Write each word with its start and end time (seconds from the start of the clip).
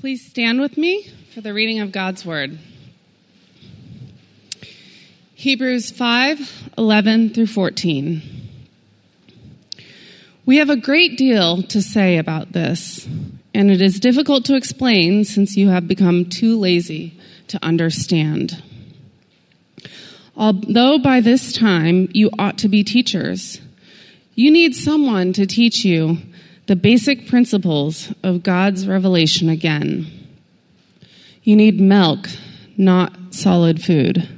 Please 0.00 0.24
stand 0.24 0.60
with 0.60 0.78
me 0.78 1.10
for 1.34 1.40
the 1.40 1.52
reading 1.52 1.80
of 1.80 1.90
God's 1.90 2.24
Word. 2.24 2.56
Hebrews 5.34 5.90
5 5.90 6.70
11 6.78 7.30
through 7.30 7.48
14. 7.48 8.22
We 10.46 10.58
have 10.58 10.70
a 10.70 10.76
great 10.76 11.18
deal 11.18 11.64
to 11.64 11.82
say 11.82 12.16
about 12.16 12.52
this, 12.52 13.08
and 13.52 13.72
it 13.72 13.82
is 13.82 13.98
difficult 13.98 14.44
to 14.44 14.54
explain 14.54 15.24
since 15.24 15.56
you 15.56 15.68
have 15.70 15.88
become 15.88 16.26
too 16.26 16.56
lazy 16.56 17.18
to 17.48 17.58
understand. 17.60 18.62
Although 20.36 21.00
by 21.00 21.20
this 21.20 21.52
time 21.52 22.08
you 22.12 22.30
ought 22.38 22.58
to 22.58 22.68
be 22.68 22.84
teachers, 22.84 23.60
you 24.36 24.52
need 24.52 24.76
someone 24.76 25.32
to 25.32 25.44
teach 25.44 25.84
you 25.84 26.18
the 26.68 26.76
basic 26.76 27.26
principles 27.26 28.12
of 28.22 28.42
God's 28.42 28.86
revelation 28.86 29.48
again. 29.48 30.06
You 31.42 31.56
need 31.56 31.80
milk, 31.80 32.28
not 32.76 33.14
solid 33.30 33.82
food. 33.82 34.28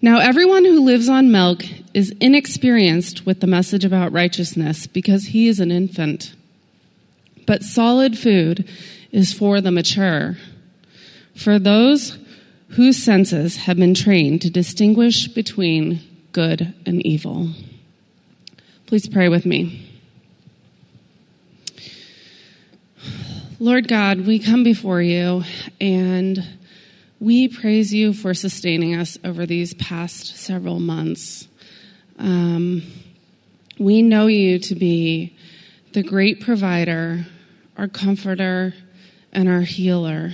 Now, 0.00 0.20
everyone 0.20 0.64
who 0.64 0.84
lives 0.84 1.08
on 1.08 1.32
milk 1.32 1.64
is 1.92 2.14
inexperienced 2.20 3.26
with 3.26 3.40
the 3.40 3.48
message 3.48 3.84
about 3.84 4.12
righteousness 4.12 4.86
because 4.86 5.26
he 5.26 5.48
is 5.48 5.58
an 5.58 5.72
infant. 5.72 6.34
But 7.44 7.64
solid 7.64 8.16
food 8.16 8.68
is 9.10 9.32
for 9.32 9.60
the 9.60 9.72
mature, 9.72 10.36
for 11.34 11.58
those 11.58 12.16
whose 12.68 12.96
senses 12.96 13.56
have 13.56 13.76
been 13.76 13.94
trained 13.94 14.42
to 14.42 14.50
distinguish 14.50 15.26
between 15.26 16.00
good 16.30 16.72
and 16.86 17.04
evil. 17.04 17.50
Please 18.86 19.08
pray 19.08 19.28
with 19.28 19.44
me. 19.44 19.88
Lord 23.62 23.86
God, 23.86 24.26
we 24.26 24.40
come 24.40 24.64
before 24.64 25.00
you 25.00 25.44
and 25.80 26.44
we 27.20 27.46
praise 27.46 27.94
you 27.94 28.12
for 28.12 28.34
sustaining 28.34 28.96
us 28.96 29.16
over 29.22 29.46
these 29.46 29.72
past 29.74 30.36
several 30.36 30.80
months. 30.80 31.46
Um, 32.18 32.82
we 33.78 34.02
know 34.02 34.26
you 34.26 34.58
to 34.58 34.74
be 34.74 35.36
the 35.92 36.02
great 36.02 36.40
provider, 36.40 37.24
our 37.76 37.86
comforter, 37.86 38.74
and 39.32 39.48
our 39.48 39.60
healer. 39.60 40.32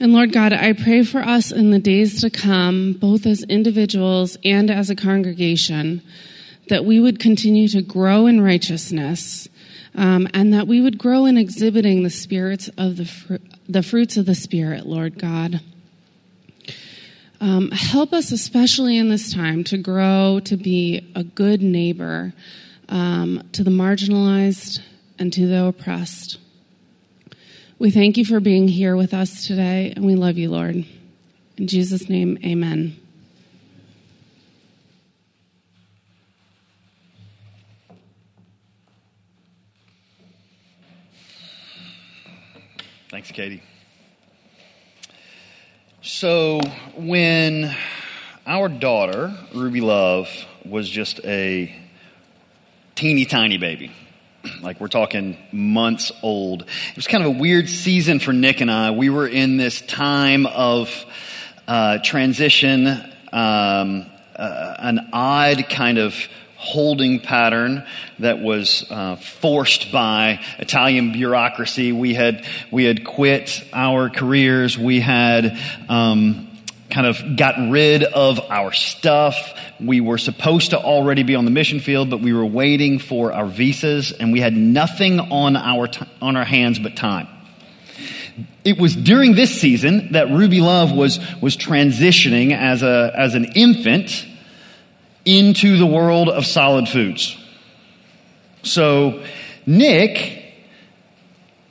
And 0.00 0.14
Lord 0.14 0.32
God, 0.32 0.54
I 0.54 0.72
pray 0.72 1.04
for 1.04 1.20
us 1.20 1.52
in 1.52 1.72
the 1.72 1.78
days 1.78 2.22
to 2.22 2.30
come, 2.30 2.94
both 2.94 3.26
as 3.26 3.42
individuals 3.42 4.38
and 4.46 4.70
as 4.70 4.88
a 4.88 4.96
congregation, 4.96 6.00
that 6.70 6.86
we 6.86 7.00
would 7.00 7.20
continue 7.20 7.68
to 7.68 7.82
grow 7.82 8.26
in 8.26 8.40
righteousness 8.40 9.46
um, 9.94 10.28
and 10.34 10.52
that 10.52 10.66
we 10.66 10.80
would 10.80 10.98
grow 10.98 11.26
in 11.26 11.36
exhibiting 11.36 12.02
the 12.02 12.10
spirits 12.10 12.68
of 12.76 12.96
the, 12.96 13.04
fr- 13.04 13.36
the 13.68 13.82
fruits 13.82 14.16
of 14.16 14.26
the 14.26 14.34
Spirit, 14.34 14.86
Lord 14.86 15.18
God. 15.18 15.60
Um, 17.40 17.70
help 17.70 18.12
us, 18.12 18.32
especially 18.32 18.96
in 18.96 19.08
this 19.08 19.32
time, 19.32 19.64
to 19.64 19.76
grow 19.76 20.40
to 20.44 20.56
be 20.56 21.12
a 21.14 21.22
good 21.22 21.62
neighbor 21.62 22.32
um, 22.88 23.42
to 23.52 23.62
the 23.62 23.70
marginalized 23.70 24.80
and 25.18 25.32
to 25.32 25.46
the 25.46 25.66
oppressed. 25.66 26.38
We 27.78 27.90
thank 27.90 28.16
you 28.16 28.24
for 28.24 28.40
being 28.40 28.68
here 28.68 28.96
with 28.96 29.12
us 29.12 29.46
today, 29.46 29.92
and 29.94 30.06
we 30.06 30.14
love 30.14 30.38
you, 30.38 30.50
Lord. 30.50 30.86
In 31.56 31.66
Jesus' 31.66 32.08
name, 32.08 32.38
amen. 32.44 32.96
Thanks, 43.14 43.30
Katie. 43.30 43.62
So, 46.02 46.60
when 46.96 47.72
our 48.44 48.68
daughter, 48.68 49.32
Ruby 49.54 49.80
Love, 49.80 50.28
was 50.64 50.90
just 50.90 51.20
a 51.24 51.72
teeny 52.96 53.24
tiny 53.24 53.56
baby, 53.56 53.92
like 54.62 54.80
we're 54.80 54.88
talking 54.88 55.36
months 55.52 56.10
old, 56.24 56.62
it 56.62 56.96
was 56.96 57.06
kind 57.06 57.22
of 57.22 57.36
a 57.36 57.38
weird 57.38 57.68
season 57.68 58.18
for 58.18 58.32
Nick 58.32 58.60
and 58.60 58.68
I. 58.68 58.90
We 58.90 59.10
were 59.10 59.28
in 59.28 59.58
this 59.58 59.80
time 59.80 60.46
of 60.46 60.90
uh, 61.68 61.98
transition, 61.98 62.88
um, 63.32 64.06
uh, 64.34 64.74
an 64.80 65.10
odd 65.12 65.68
kind 65.68 65.98
of 65.98 66.16
holding 66.64 67.20
pattern 67.20 67.86
that 68.18 68.40
was 68.40 68.84
uh, 68.90 69.16
forced 69.16 69.92
by 69.92 70.40
Italian 70.58 71.12
bureaucracy. 71.12 71.92
We 71.92 72.14
had 72.14 72.44
we 72.70 72.84
had 72.84 73.04
quit 73.04 73.62
our 73.72 74.10
careers. 74.10 74.78
We 74.78 75.00
had 75.00 75.58
um, 75.88 76.50
kind 76.90 77.06
of 77.06 77.36
gotten 77.36 77.70
rid 77.70 78.02
of 78.04 78.40
our 78.50 78.72
stuff. 78.72 79.58
We 79.80 80.00
were 80.00 80.18
supposed 80.18 80.70
to 80.70 80.78
already 80.78 81.22
be 81.22 81.34
on 81.34 81.44
the 81.44 81.50
mission 81.50 81.80
field, 81.80 82.08
but 82.08 82.20
we 82.20 82.32
were 82.32 82.46
waiting 82.46 82.98
for 82.98 83.32
our 83.32 83.46
visas, 83.46 84.12
and 84.12 84.32
we 84.32 84.40
had 84.40 84.54
nothing 84.54 85.20
on 85.20 85.56
our 85.56 85.88
t- 85.88 86.06
on 86.22 86.36
our 86.36 86.44
hands 86.44 86.78
but 86.78 86.96
time. 86.96 87.28
It 88.64 88.78
was 88.78 88.96
during 88.96 89.34
this 89.34 89.60
season 89.60 90.12
that 90.12 90.30
Ruby 90.30 90.60
Love 90.60 90.92
was 90.92 91.20
was 91.42 91.56
transitioning 91.56 92.56
as 92.56 92.82
a 92.82 93.12
as 93.14 93.34
an 93.34 93.44
infant 93.54 94.26
into 95.24 95.78
the 95.78 95.86
world 95.86 96.28
of 96.28 96.46
solid 96.46 96.88
foods. 96.88 97.36
So, 98.62 99.24
Nick, 99.66 100.54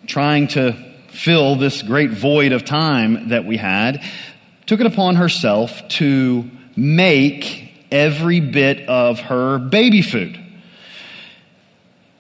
trying 0.08 0.48
to 0.50 0.74
fill 1.10 1.56
this 1.56 1.82
great 1.82 2.12
void 2.12 2.52
of 2.52 2.66
time 2.66 3.30
that 3.30 3.46
we 3.46 3.58
had, 3.58 4.04
took 4.66 4.80
it 4.80 4.86
upon 4.86 5.16
herself 5.16 5.88
to 5.90 6.50
make 6.76 7.72
every 7.92 8.40
bit 8.40 8.88
of 8.90 9.20
her 9.20 9.60
baby 9.60 10.02
food. 10.02 10.40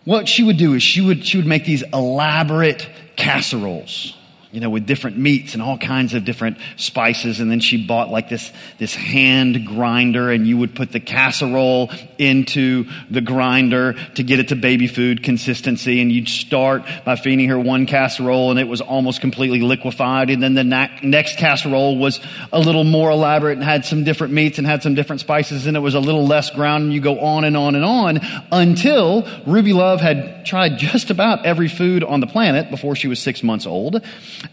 What 0.05 0.27
she 0.27 0.43
would 0.43 0.57
do 0.57 0.73
is 0.73 0.83
she 0.83 1.01
would, 1.01 1.25
she 1.25 1.37
would 1.37 1.45
make 1.45 1.65
these 1.65 1.83
elaborate 1.93 2.87
casseroles 3.15 4.15
you 4.53 4.59
know, 4.59 4.69
with 4.69 4.85
different 4.85 5.17
meats 5.17 5.55
and 5.55 5.63
all 5.63 5.79
kinds 5.79 6.13
of 6.13 6.25
different 6.25 6.59
spices. 6.77 7.39
And 7.39 7.49
then 7.49 7.59
she 7.59 7.87
bought 7.87 8.11
like 8.11 8.29
this, 8.29 8.51
this 8.77 8.93
hand 8.93 9.65
grinder 9.65 10.29
and 10.29 10.45
you 10.45 10.59
would 10.59 10.75
put 10.75 10.91
the 10.91 10.99
casserole 10.99 11.89
into 12.19 12.85
the 13.09 13.19
grinder 13.19 13.93
to 14.13 14.23
get 14.23 14.37
it 14.37 14.49
to 14.49 14.55
baby 14.55 14.85
food 14.85 15.23
consistency. 15.23 16.01
And 16.01 16.11
you'd 16.11 16.29
start 16.29 16.83
by 17.03 17.15
feeding 17.15 17.49
her 17.49 17.59
one 17.59 17.87
casserole 17.87 18.51
and 18.51 18.59
it 18.59 18.67
was 18.67 18.79
almost 18.79 19.21
completely 19.21 19.59
liquefied. 19.59 20.29
And 20.29 20.43
then 20.43 20.53
the 20.53 20.63
na- 20.63 20.99
next 21.01 21.39
casserole 21.39 21.97
was 21.97 22.19
a 22.51 22.59
little 22.59 22.83
more 22.83 23.09
elaborate 23.09 23.53
and 23.53 23.63
had 23.63 23.85
some 23.85 24.03
different 24.03 24.33
meats 24.33 24.59
and 24.59 24.67
had 24.67 24.83
some 24.83 24.93
different 24.93 25.21
spices 25.21 25.65
and 25.65 25.75
it 25.75 25.79
was 25.79 25.95
a 25.95 25.99
little 25.99 26.27
less 26.27 26.51
ground. 26.51 26.83
And 26.83 26.93
you 26.93 27.01
go 27.01 27.19
on 27.19 27.43
and 27.43 27.57
on 27.57 27.73
and 27.73 27.83
on 27.83 28.19
until 28.51 29.27
Ruby 29.47 29.73
Love 29.73 29.99
had 29.99 30.45
tried 30.45 30.77
just 30.77 31.09
about 31.09 31.43
every 31.43 31.69
food 31.69 32.03
on 32.03 32.19
the 32.19 32.27
planet 32.27 32.69
before 32.69 32.95
she 32.95 33.07
was 33.07 33.19
six 33.19 33.41
months 33.41 33.65
old 33.65 33.99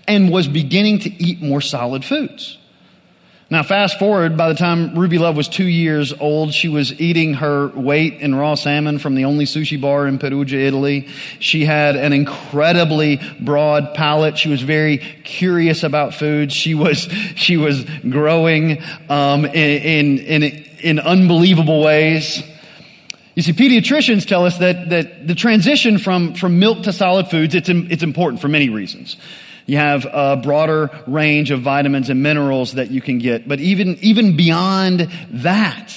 and 0.06 0.30
was 0.30 0.48
beginning 0.48 1.00
to 1.00 1.10
eat 1.22 1.40
more 1.40 1.60
solid 1.60 2.04
foods. 2.04 2.58
Now, 3.52 3.64
fast 3.64 3.98
forward, 3.98 4.36
by 4.36 4.48
the 4.48 4.54
time 4.54 4.96
Ruby 4.96 5.18
Love 5.18 5.36
was 5.36 5.48
two 5.48 5.66
years 5.66 6.12
old, 6.12 6.54
she 6.54 6.68
was 6.68 7.00
eating 7.00 7.34
her 7.34 7.66
weight 7.66 8.20
in 8.20 8.32
raw 8.32 8.54
salmon 8.54 9.00
from 9.00 9.16
the 9.16 9.24
only 9.24 9.44
sushi 9.44 9.80
bar 9.80 10.06
in 10.06 10.18
Perugia, 10.20 10.60
Italy. 10.60 11.08
She 11.40 11.64
had 11.64 11.96
an 11.96 12.12
incredibly 12.12 13.20
broad 13.40 13.92
palate. 13.94 14.38
She 14.38 14.50
was 14.50 14.62
very 14.62 14.98
curious 14.98 15.82
about 15.82 16.14
food. 16.14 16.52
She 16.52 16.76
was, 16.76 17.08
she 17.34 17.56
was 17.56 17.84
growing, 18.08 18.84
um, 19.08 19.44
in, 19.44 19.48
in, 19.50 20.42
in, 20.42 20.64
in 20.78 20.98
unbelievable 21.00 21.82
ways. 21.82 22.44
You 23.34 23.42
see, 23.42 23.52
pediatricians 23.52 24.28
tell 24.28 24.44
us 24.46 24.58
that, 24.58 24.90
that 24.90 25.26
the 25.26 25.34
transition 25.34 25.98
from, 25.98 26.34
from 26.34 26.60
milk 26.60 26.84
to 26.84 26.92
solid 26.92 27.26
foods, 27.26 27.56
it's, 27.56 27.68
it's 27.68 28.04
important 28.04 28.40
for 28.40 28.46
many 28.46 28.68
reasons. 28.68 29.16
You 29.70 29.76
have 29.76 30.05
a 30.05 30.37
broader 30.37 30.90
range 31.06 31.52
of 31.52 31.61
vitamins 31.61 32.11
and 32.11 32.25
minerals 32.25 32.72
that 32.72 32.90
you 32.90 33.00
can 33.00 33.19
get. 33.19 33.46
But 33.46 33.61
even, 33.61 33.99
even 34.00 34.37
beyond 34.37 35.08
that, 35.31 35.94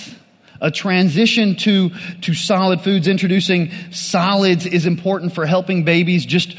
a 0.61 0.69
transition 0.69 1.55
to, 1.55 1.89
to 2.21 2.35
solid 2.35 2.81
foods, 2.81 3.07
introducing 3.07 3.71
solids 3.89 4.67
is 4.67 4.85
important 4.85 5.33
for 5.33 5.47
helping 5.47 5.85
babies 5.85 6.23
just 6.23 6.55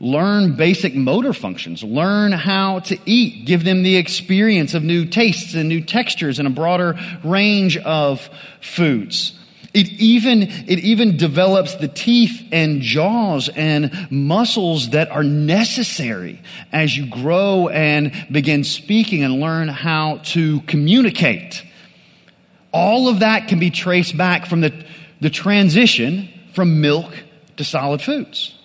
learn 0.00 0.54
basic 0.54 0.94
motor 0.94 1.32
functions, 1.32 1.82
learn 1.82 2.32
how 2.32 2.80
to 2.80 2.98
eat, 3.06 3.46
give 3.46 3.64
them 3.64 3.82
the 3.82 3.96
experience 3.96 4.74
of 4.74 4.84
new 4.84 5.06
tastes 5.06 5.54
and 5.54 5.66
new 5.66 5.80
textures 5.80 6.38
and 6.38 6.46
a 6.46 6.50
broader 6.50 6.98
range 7.24 7.78
of 7.78 8.28
foods. 8.60 9.32
It 9.74 9.88
even, 9.88 10.42
it 10.42 10.78
even 10.78 11.16
develops 11.16 11.74
the 11.74 11.88
teeth 11.88 12.46
and 12.52 12.80
jaws 12.80 13.48
and 13.48 14.08
muscles 14.08 14.90
that 14.90 15.10
are 15.10 15.24
necessary 15.24 16.40
as 16.72 16.96
you 16.96 17.06
grow 17.10 17.68
and 17.68 18.12
begin 18.30 18.62
speaking 18.62 19.24
and 19.24 19.40
learn 19.40 19.66
how 19.66 20.20
to 20.26 20.60
communicate. 20.62 21.64
All 22.72 23.08
of 23.08 23.18
that 23.18 23.48
can 23.48 23.58
be 23.58 23.70
traced 23.70 24.16
back 24.16 24.46
from 24.46 24.60
the, 24.60 24.86
the 25.20 25.30
transition 25.30 26.28
from 26.52 26.80
milk 26.80 27.12
to 27.56 27.64
solid 27.64 28.00
foods. 28.00 28.56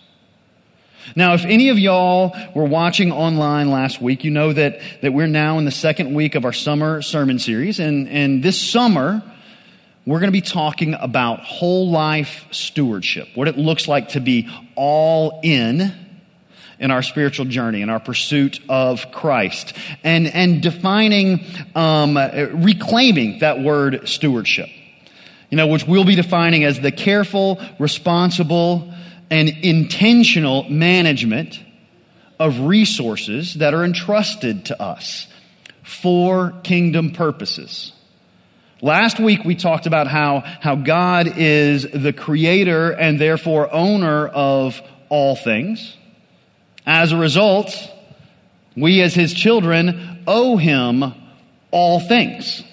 Now, 1.16 1.34
if 1.34 1.44
any 1.44 1.70
of 1.70 1.80
y'all 1.80 2.36
were 2.54 2.66
watching 2.66 3.12
online 3.12 3.72
last 3.72 4.00
week, 4.00 4.24
you 4.24 4.30
know 4.30 4.54
that, 4.54 4.80
that 5.02 5.12
we're 5.12 5.28
now 5.28 5.58
in 5.58 5.66
the 5.66 5.72
second 5.72 6.14
week 6.14 6.36
of 6.36 6.46
our 6.46 6.54
summer 6.54 7.02
sermon 7.02 7.40
series. 7.40 7.80
And, 7.80 8.08
and 8.10 8.44
this 8.44 8.62
summer, 8.62 9.24
we're 10.06 10.20
going 10.20 10.30
to 10.30 10.32
be 10.32 10.42
talking 10.42 10.96
about 10.96 11.40
whole 11.42 11.92
life 11.92 12.46
stewardship, 12.52 13.28
what 13.36 13.48
it 13.48 13.58
looks 13.58 13.88
like 13.88 14.10
to 14.10 14.20
be 14.20 14.50
all 14.76 15.40
in 15.44 15.94
in 16.80 16.92
our 16.92 17.02
spiritual 17.02 17.46
journey, 17.46 17.82
in 17.82 17.90
our 17.90 18.00
pursuit 18.00 18.62
of 18.70 19.12
Christ, 19.12 19.74
and, 20.04 20.28
and 20.28 20.62
defining, 20.62 21.46
um, 21.76 22.18
reclaiming 22.18 23.40
that 23.40 23.60
word 23.60 24.08
stewardship, 24.08 24.70
you 25.50 25.58
know, 25.58 25.68
which 25.68 25.86
we'll 25.86 26.06
be 26.06 26.16
defining 26.16 26.64
as 26.64 26.80
the 26.80 26.92
careful, 26.92 27.62
responsible, 27.80 28.94
and 29.30 29.50
intentional 29.50 30.70
management 30.70 31.60
of 32.40 32.62
resources 32.62 33.56
that 33.56 33.74
are 33.74 33.84
entrusted 33.84 34.66
to 34.66 34.82
us 34.82 35.28
for 35.84 36.54
kingdom 36.64 37.12
purposes. 37.12 37.92
Last 38.82 39.20
week 39.20 39.44
we 39.44 39.56
talked 39.56 39.88
about 39.88 40.08
how, 40.08 40.40
how 40.40 40.76
God 40.76 41.34
is 41.38 41.84
the 41.84 42.14
creator 42.14 42.92
and 42.92 43.20
therefore 43.20 43.74
owner 43.74 44.28
of 44.28 44.82
all 45.10 45.36
things. 45.36 45.98
As 46.86 47.12
a 47.12 47.18
result, 47.18 47.76
we 48.78 49.02
as 49.02 49.14
his 49.14 49.34
children 49.34 50.24
owe 50.26 50.56
him 50.56 51.14
all 51.72 52.00
things. 52.00 52.64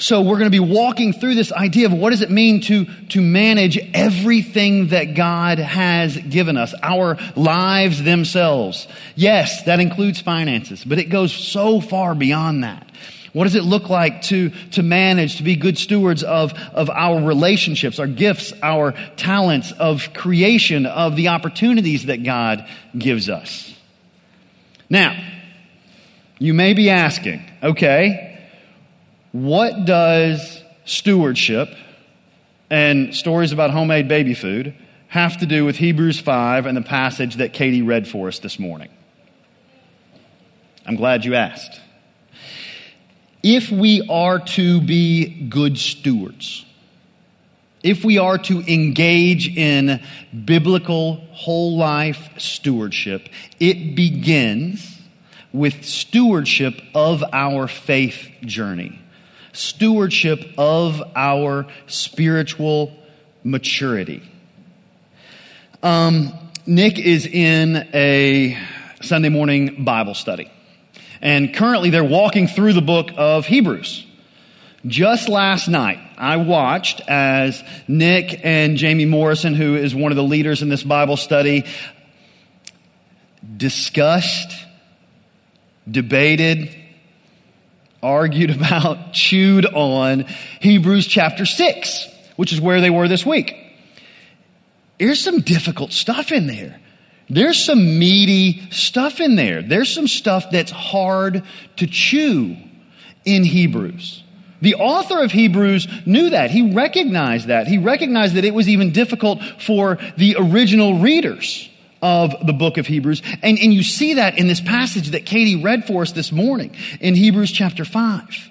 So 0.00 0.20
we're 0.20 0.38
going 0.38 0.44
to 0.44 0.50
be 0.50 0.60
walking 0.60 1.12
through 1.12 1.34
this 1.34 1.50
idea 1.50 1.86
of 1.86 1.92
what 1.92 2.10
does 2.10 2.22
it 2.22 2.30
mean 2.30 2.60
to, 2.62 2.84
to 3.08 3.20
manage 3.20 3.78
everything 3.94 4.88
that 4.88 5.14
God 5.14 5.58
has 5.58 6.16
given 6.16 6.56
us, 6.56 6.72
our 6.82 7.18
lives 7.34 8.02
themselves. 8.02 8.86
Yes, 9.16 9.64
that 9.64 9.80
includes 9.80 10.20
finances, 10.20 10.84
but 10.84 10.98
it 10.98 11.06
goes 11.06 11.32
so 11.32 11.80
far 11.80 12.14
beyond 12.14 12.62
that. 12.62 12.86
What 13.38 13.44
does 13.44 13.54
it 13.54 13.62
look 13.62 13.88
like 13.88 14.22
to, 14.22 14.50
to 14.72 14.82
manage, 14.82 15.36
to 15.36 15.44
be 15.44 15.54
good 15.54 15.78
stewards 15.78 16.24
of, 16.24 16.52
of 16.72 16.90
our 16.90 17.24
relationships, 17.24 18.00
our 18.00 18.08
gifts, 18.08 18.52
our 18.64 18.94
talents, 19.14 19.70
of 19.70 20.12
creation, 20.12 20.86
of 20.86 21.14
the 21.14 21.28
opportunities 21.28 22.06
that 22.06 22.24
God 22.24 22.68
gives 22.98 23.28
us? 23.28 23.72
Now, 24.90 25.16
you 26.40 26.52
may 26.52 26.74
be 26.74 26.90
asking, 26.90 27.48
okay, 27.62 28.40
what 29.30 29.84
does 29.84 30.60
stewardship 30.84 31.68
and 32.70 33.14
stories 33.14 33.52
about 33.52 33.70
homemade 33.70 34.08
baby 34.08 34.34
food 34.34 34.74
have 35.06 35.38
to 35.38 35.46
do 35.46 35.64
with 35.64 35.76
Hebrews 35.76 36.18
5 36.18 36.66
and 36.66 36.76
the 36.76 36.82
passage 36.82 37.36
that 37.36 37.52
Katie 37.52 37.82
read 37.82 38.08
for 38.08 38.26
us 38.26 38.40
this 38.40 38.58
morning? 38.58 38.88
I'm 40.84 40.96
glad 40.96 41.24
you 41.24 41.36
asked 41.36 41.82
if 43.42 43.70
we 43.70 44.06
are 44.08 44.38
to 44.38 44.80
be 44.80 45.48
good 45.48 45.78
stewards, 45.78 46.64
if 47.82 48.04
we 48.04 48.18
are 48.18 48.38
to 48.38 48.60
engage 48.60 49.56
in 49.56 50.00
biblical 50.44 51.16
whole 51.32 51.76
life 51.76 52.28
stewardship, 52.38 53.28
it 53.60 53.94
begins 53.94 54.98
with 55.52 55.84
stewardship 55.84 56.80
of 56.94 57.22
our 57.32 57.68
faith 57.68 58.28
journey, 58.42 59.00
stewardship 59.52 60.44
of 60.58 61.02
our 61.14 61.66
spiritual 61.86 62.92
maturity. 63.44 64.22
Um, 65.82 66.32
Nick 66.66 66.98
is 66.98 67.24
in 67.26 67.76
a 67.94 68.58
Sunday 69.00 69.28
morning 69.28 69.84
Bible 69.84 70.14
study. 70.14 70.50
And 71.20 71.54
currently 71.54 71.90
they're 71.90 72.04
walking 72.04 72.46
through 72.46 72.72
the 72.72 72.82
book 72.82 73.10
of 73.16 73.46
Hebrews. 73.46 74.06
Just 74.86 75.28
last 75.28 75.68
night, 75.68 75.98
I 76.16 76.36
watched 76.36 77.00
as 77.08 77.62
Nick 77.88 78.40
and 78.44 78.76
Jamie 78.76 79.06
Morrison, 79.06 79.54
who 79.54 79.74
is 79.74 79.94
one 79.94 80.12
of 80.12 80.16
the 80.16 80.22
leaders 80.22 80.62
in 80.62 80.68
this 80.68 80.84
Bible 80.84 81.16
study, 81.16 81.64
discussed, 83.56 84.52
debated, 85.90 86.70
argued 88.02 88.50
about, 88.56 89.12
chewed 89.12 89.66
on 89.66 90.26
Hebrews 90.60 91.06
chapter 91.06 91.44
6, 91.44 92.08
which 92.36 92.52
is 92.52 92.60
where 92.60 92.80
they 92.80 92.90
were 92.90 93.08
this 93.08 93.26
week. 93.26 93.56
There's 94.98 95.20
some 95.20 95.40
difficult 95.40 95.92
stuff 95.92 96.32
in 96.32 96.46
there. 96.46 96.80
There's 97.30 97.62
some 97.62 97.98
meaty 97.98 98.70
stuff 98.70 99.20
in 99.20 99.36
there. 99.36 99.62
There's 99.62 99.92
some 99.92 100.08
stuff 100.08 100.50
that's 100.50 100.70
hard 100.70 101.42
to 101.76 101.86
chew 101.86 102.56
in 103.24 103.44
Hebrews. 103.44 104.22
The 104.60 104.74
author 104.76 105.22
of 105.22 105.30
Hebrews 105.30 105.86
knew 106.06 106.30
that. 106.30 106.50
He 106.50 106.72
recognized 106.72 107.48
that. 107.48 107.68
He 107.68 107.78
recognized 107.78 108.34
that 108.34 108.44
it 108.44 108.54
was 108.54 108.68
even 108.68 108.92
difficult 108.92 109.40
for 109.60 109.98
the 110.16 110.36
original 110.38 110.98
readers 110.98 111.68
of 112.02 112.34
the 112.44 112.52
book 112.52 112.78
of 112.78 112.86
Hebrews. 112.86 113.22
And, 113.42 113.58
and 113.58 113.72
you 113.72 113.82
see 113.82 114.14
that 114.14 114.38
in 114.38 114.48
this 114.48 114.60
passage 114.60 115.10
that 115.10 115.26
Katie 115.26 115.62
read 115.62 115.86
for 115.86 116.02
us 116.02 116.12
this 116.12 116.32
morning 116.32 116.74
in 117.00 117.14
Hebrews 117.14 117.52
chapter 117.52 117.84
5. 117.84 118.50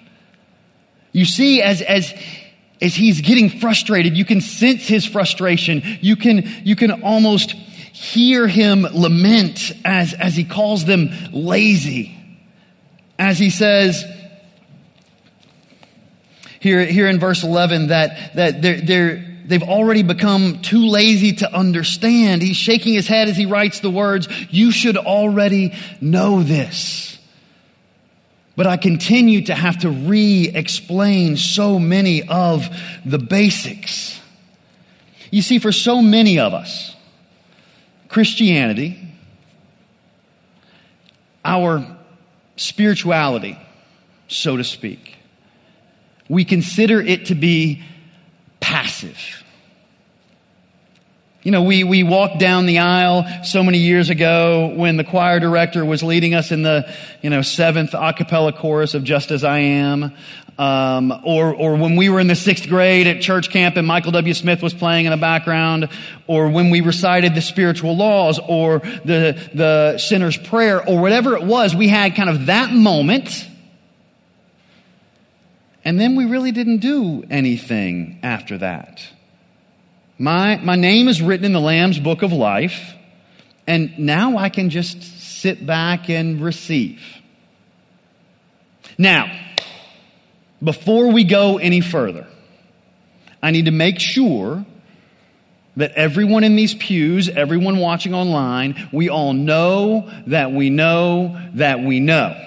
You 1.12 1.24
see, 1.24 1.62
as, 1.62 1.82
as, 1.82 2.14
as 2.80 2.94
he's 2.94 3.20
getting 3.20 3.50
frustrated, 3.50 4.16
you 4.16 4.24
can 4.24 4.40
sense 4.40 4.86
his 4.86 5.04
frustration. 5.04 5.82
You 6.00 6.16
can, 6.16 6.48
you 6.64 6.76
can 6.76 7.02
almost 7.02 7.54
hear 7.98 8.46
him 8.46 8.82
lament 8.82 9.72
as, 9.84 10.14
as 10.14 10.36
he 10.36 10.44
calls 10.44 10.84
them 10.84 11.10
lazy. 11.32 12.16
As 13.18 13.40
he 13.40 13.50
says, 13.50 14.04
here, 16.60 16.84
here 16.84 17.08
in 17.08 17.18
verse 17.18 17.42
11, 17.42 17.88
that, 17.88 18.34
that 18.36 18.62
they're, 18.62 18.80
they're, 18.80 19.40
they've 19.46 19.64
already 19.64 20.04
become 20.04 20.62
too 20.62 20.86
lazy 20.86 21.32
to 21.34 21.52
understand. 21.52 22.40
He's 22.40 22.56
shaking 22.56 22.94
his 22.94 23.08
head 23.08 23.28
as 23.28 23.36
he 23.36 23.46
writes 23.46 23.80
the 23.80 23.90
words, 23.90 24.28
You 24.48 24.70
should 24.70 24.96
already 24.96 25.74
know 26.00 26.44
this. 26.44 27.18
But 28.54 28.68
I 28.68 28.76
continue 28.76 29.42
to 29.46 29.56
have 29.56 29.78
to 29.78 29.90
re 29.90 30.50
explain 30.54 31.36
so 31.36 31.80
many 31.80 32.28
of 32.28 32.68
the 33.04 33.18
basics. 33.18 34.20
You 35.32 35.42
see, 35.42 35.58
for 35.58 35.72
so 35.72 36.00
many 36.00 36.38
of 36.38 36.54
us, 36.54 36.94
Christianity, 38.08 38.98
our 41.44 41.84
spirituality, 42.56 43.58
so 44.28 44.56
to 44.56 44.64
speak, 44.64 45.16
we 46.28 46.44
consider 46.44 47.00
it 47.00 47.26
to 47.26 47.34
be 47.34 47.82
passive. 48.60 49.44
You 51.48 51.52
know, 51.52 51.62
we, 51.62 51.82
we 51.82 52.02
walked 52.02 52.38
down 52.38 52.66
the 52.66 52.80
aisle 52.80 53.24
so 53.42 53.62
many 53.62 53.78
years 53.78 54.10
ago 54.10 54.70
when 54.76 54.98
the 54.98 55.02
choir 55.02 55.40
director 55.40 55.82
was 55.82 56.02
leading 56.02 56.34
us 56.34 56.52
in 56.52 56.60
the, 56.60 56.94
you 57.22 57.30
know, 57.30 57.40
seventh 57.40 57.94
a 57.94 58.12
cappella 58.12 58.52
chorus 58.52 58.92
of 58.92 59.02
Just 59.02 59.30
As 59.30 59.44
I 59.44 59.60
Am. 59.60 60.12
Um, 60.58 61.10
or, 61.24 61.54
or 61.54 61.76
when 61.76 61.96
we 61.96 62.10
were 62.10 62.20
in 62.20 62.26
the 62.26 62.34
sixth 62.34 62.68
grade 62.68 63.06
at 63.06 63.22
church 63.22 63.48
camp 63.48 63.78
and 63.78 63.86
Michael 63.86 64.12
W. 64.12 64.34
Smith 64.34 64.62
was 64.62 64.74
playing 64.74 65.06
in 65.06 65.10
the 65.10 65.16
background, 65.16 65.88
or 66.26 66.50
when 66.50 66.68
we 66.68 66.82
recited 66.82 67.34
the 67.34 67.40
spiritual 67.40 67.96
laws, 67.96 68.38
or 68.38 68.80
the, 69.06 69.50
the 69.54 69.96
sinner's 69.96 70.36
prayer, 70.36 70.86
or 70.86 71.00
whatever 71.00 71.34
it 71.34 71.44
was, 71.44 71.74
we 71.74 71.88
had 71.88 72.14
kind 72.14 72.28
of 72.28 72.44
that 72.44 72.74
moment. 72.74 73.48
And 75.82 75.98
then 75.98 76.14
we 76.14 76.26
really 76.26 76.52
didn't 76.52 76.80
do 76.80 77.24
anything 77.30 78.18
after 78.22 78.58
that. 78.58 79.00
My, 80.18 80.56
my 80.56 80.74
name 80.74 81.06
is 81.06 81.22
written 81.22 81.44
in 81.44 81.52
the 81.52 81.60
Lamb's 81.60 82.00
book 82.00 82.22
of 82.22 82.32
life, 82.32 82.94
and 83.68 83.96
now 84.00 84.36
I 84.36 84.48
can 84.48 84.68
just 84.68 85.00
sit 85.40 85.64
back 85.64 86.10
and 86.10 86.40
receive. 86.40 87.00
Now, 88.98 89.30
before 90.60 91.12
we 91.12 91.22
go 91.22 91.58
any 91.58 91.80
further, 91.80 92.26
I 93.40 93.52
need 93.52 93.66
to 93.66 93.70
make 93.70 94.00
sure 94.00 94.66
that 95.76 95.92
everyone 95.92 96.42
in 96.42 96.56
these 96.56 96.74
pews, 96.74 97.28
everyone 97.28 97.78
watching 97.78 98.12
online, 98.12 98.88
we 98.92 99.08
all 99.08 99.32
know 99.32 100.10
that 100.26 100.50
we 100.50 100.68
know 100.68 101.40
that 101.54 101.80
we 101.80 102.00
know 102.00 102.44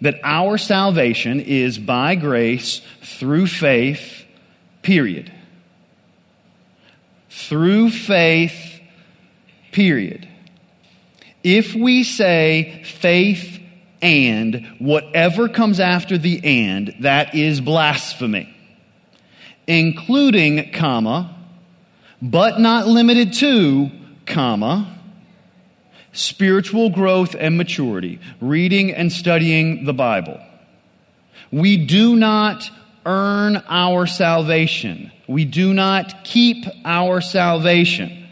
that 0.00 0.18
our 0.24 0.58
salvation 0.58 1.40
is 1.40 1.78
by 1.78 2.14
grace 2.16 2.80
through 3.02 3.46
faith, 3.46 4.24
period. 4.82 5.30
Through 7.48 7.90
faith, 7.90 8.80
period. 9.72 10.28
If 11.42 11.74
we 11.74 12.04
say 12.04 12.82
faith 12.84 13.60
and 14.02 14.66
whatever 14.78 15.48
comes 15.48 15.80
after 15.80 16.18
the 16.18 16.40
and, 16.44 16.94
that 17.00 17.34
is 17.34 17.60
blasphemy. 17.60 18.54
Including, 19.66 20.72
comma, 20.72 21.36
but 22.20 22.60
not 22.60 22.86
limited 22.86 23.32
to, 23.34 23.90
comma, 24.26 24.96
spiritual 26.12 26.90
growth 26.90 27.36
and 27.38 27.56
maturity, 27.56 28.20
reading 28.40 28.92
and 28.92 29.12
studying 29.12 29.84
the 29.84 29.94
Bible. 29.94 30.40
We 31.50 31.76
do 31.76 32.16
not 32.16 32.70
earn 33.06 33.62
our 33.68 34.06
salvation. 34.06 35.12
We 35.30 35.44
do 35.44 35.72
not 35.72 36.24
keep 36.24 36.64
our 36.84 37.20
salvation 37.20 38.26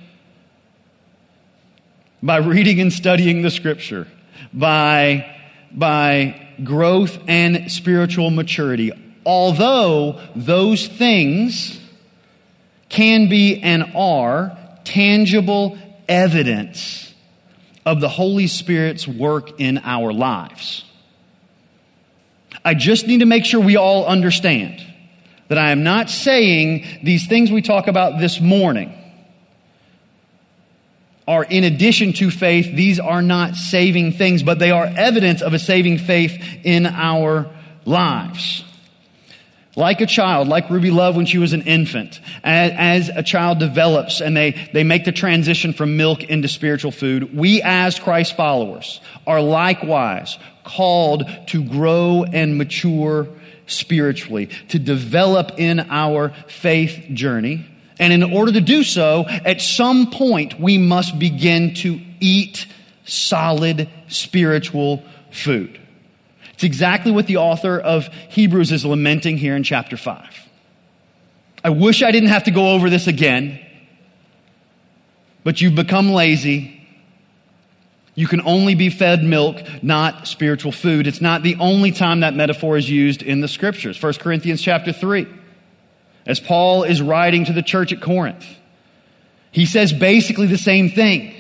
by 2.21 2.39
reading 2.39 2.81
and 2.81 2.93
studying 2.93 3.43
the 3.43 3.53
scripture, 3.53 4.09
by, 4.53 5.33
by 5.71 6.49
growth 6.65 7.17
and 7.29 7.71
spiritual 7.71 8.31
maturity. 8.31 8.91
Although 9.25 10.21
those 10.35 10.89
things 10.89 11.81
can 12.89 13.29
be 13.29 13.61
and 13.61 13.93
are 13.95 14.59
tangible 14.83 15.79
evidence 16.09 17.15
of 17.87 18.01
the 18.01 18.09
Holy 18.09 18.49
Spirit's 18.49 19.07
work 19.07 19.61
in 19.61 19.79
our 19.85 20.13
lives. 20.13 20.85
I 22.65 22.75
just 22.75 23.07
need 23.07 23.21
to 23.21 23.27
make 23.27 23.45
sure 23.45 23.61
we 23.61 23.77
all 23.77 24.05
understand 24.05 24.85
that 25.49 25.59
I 25.59 25.71
am 25.71 25.83
not 25.83 26.11
saying 26.11 26.87
these 27.03 27.27
things 27.27 27.51
we 27.51 27.63
talk 27.63 27.89
about 27.89 28.21
this 28.21 28.41
morning 28.41 28.95
are 31.27 31.45
in 31.45 31.65
addition 31.65 32.13
to 32.15 32.31
faith. 32.31 32.75
These 32.75 33.01
are 33.01 33.21
not 33.21 33.55
saving 33.55 34.13
things, 34.13 34.43
but 34.43 34.59
they 34.59 34.71
are 34.71 34.87
evidence 34.87 35.43
of 35.43 35.53
a 35.53 35.59
saving 35.59 35.99
faith 35.99 36.43
in 36.65 36.87
our 36.87 37.51
lives. 37.85 38.65
Like 39.77 40.01
a 40.01 40.07
child, 40.07 40.49
like 40.49 40.71
Ruby 40.71 40.91
Love 40.91 41.17
when 41.17 41.27
she 41.27 41.39
was 41.39 41.53
an 41.53 41.63
infant, 41.63 42.21
as, 42.43 42.73
as, 42.75 43.09
a 43.15 43.23
child 43.23 43.59
develops 43.61 44.21
and 44.21 44.37
they, 44.37 44.71
they 44.73 44.83
make 44.83 45.05
the 45.05 45.13
transition 45.13 45.73
from 45.73 45.97
milk 45.97 46.25
into 46.25 46.49
spiritual 46.49 46.91
food, 46.91 47.37
we 47.37 47.63
as 47.63 47.99
Christ 47.99 48.35
followers 48.37 49.01
are 49.27 49.41
likewise 49.41 50.37
called 50.65 51.25
to 51.49 51.63
grow 51.63 52.25
and 52.25 52.59
mature 52.59 53.29
spiritually, 53.69 54.47
to 54.69 54.79
develop 54.79 55.59
in 55.59 55.81
our 55.89 56.31
faith 56.49 57.07
journey. 57.13 57.65
And 58.01 58.13
in 58.13 58.23
order 58.23 58.53
to 58.53 58.61
do 58.61 58.83
so, 58.83 59.25
at 59.29 59.61
some 59.61 60.11
point, 60.11 60.59
we 60.59 60.79
must 60.79 61.19
begin 61.19 61.75
to 61.75 62.01
eat 62.21 62.67
solid 63.05 63.89
spiritual 64.09 65.03
food. 65.31 65.81
It's 66.55 66.65
exactly 66.65 67.13
what 67.13 67.27
the 67.27 67.37
author 67.37 67.79
of 67.79 68.09
Hebrews 68.31 68.73
is 68.73 68.85
lamenting 68.85 69.37
here 69.37 69.55
in 69.55 69.63
chapter 69.63 69.97
5. 69.97 70.49
I 71.63 71.71
wish 71.71 72.03
I 72.03 72.11
didn't 72.11 72.31
have 72.31 72.45
to 72.45 72.51
go 72.51 72.73
over 72.73 72.91
this 72.91 73.07
again, 73.07 73.61
but 75.45 75.61
you've 75.61 75.75
become 75.75 76.11
lazy. 76.11 76.78
You 78.19 78.27
can 78.27 78.41
only 78.41 78.75
be 78.75 78.91
fed 78.91 79.23
milk, 79.23 79.63
not 79.81 80.27
spiritual 80.27 80.73
food. 80.73 81.07
It's 81.07 81.21
not 81.21 81.45
the 81.45 81.55
only 81.61 81.93
time 81.93 82.19
that 82.21 82.35
metaphor 82.35 82.77
is 82.77 82.91
used 82.91 83.23
in 83.23 83.43
the 83.43 83.47
scriptures. 83.47 84.03
1 84.03 84.15
Corinthians 84.15 84.61
chapter 84.61 84.93
3, 84.93 85.25
as 86.27 86.41
Paul 86.41 86.83
is 86.83 87.01
writing 87.01 87.45
to 87.45 87.53
the 87.53 87.63
church 87.63 87.93
at 87.93 88.01
Corinth, 88.01 88.45
he 89.53 89.67
says 89.67 89.93
basically 89.93 90.49
the 90.49 90.59
same 90.59 90.91
thing. 90.91 91.33